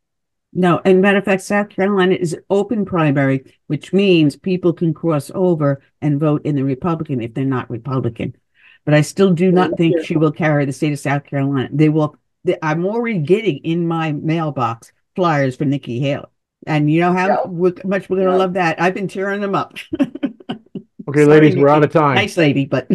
No, 0.53 0.81
and 0.85 1.01
matter 1.01 1.19
of 1.19 1.25
fact, 1.25 1.43
South 1.43 1.69
Carolina 1.69 2.15
is 2.15 2.37
open 2.49 2.85
primary, 2.85 3.53
which 3.67 3.93
means 3.93 4.37
people 4.37 4.73
can 4.73 4.95
cross 4.95 5.31
over 5.35 5.83
and 6.01 6.21
vote 6.21 6.45
in 6.45 6.55
the 6.55 6.63
Republican 6.63 7.21
if 7.21 7.35
they're 7.35 7.45
not 7.45 7.69
Republican 7.71 8.37
but 8.85 8.95
I 8.95 9.01
still 9.01 9.33
do 9.33 9.51
not 9.51 9.77
think 9.77 10.05
she 10.05 10.17
will 10.17 10.33
carry 10.33 10.65
the 10.65 10.73
state 10.73 10.93
of 10.93 10.99
South 10.99 11.25
Carolina. 11.25 11.69
They 11.73 11.89
will. 11.89 12.17
They, 12.45 12.59
I'm 12.63 12.85
already 12.85 13.19
getting 13.19 13.59
in 13.59 13.87
my 13.87 14.13
mailbox 14.13 14.93
flyers 15.17 15.57
for 15.57 15.65
Nikki 15.65 16.01
Haley, 16.01 16.27
and 16.67 16.91
you 16.91 17.01
know 17.01 17.13
how 17.13 17.47
much 17.85 18.09
we're 18.09 18.17
going 18.17 18.29
to 18.29 18.37
love 18.37 18.55
that. 18.55 18.81
I've 18.81 18.95
been 18.95 19.09
tearing 19.09 19.41
them 19.41 19.55
up. 19.55 19.77
okay, 21.15 21.25
Sorry, 21.25 21.41
ladies, 21.41 21.57
we're 21.57 21.69
out 21.69 21.85
of 21.85 21.93
time. 21.93 22.17
Thanks, 22.17 22.37
lady, 22.37 22.67
but. 22.67 22.89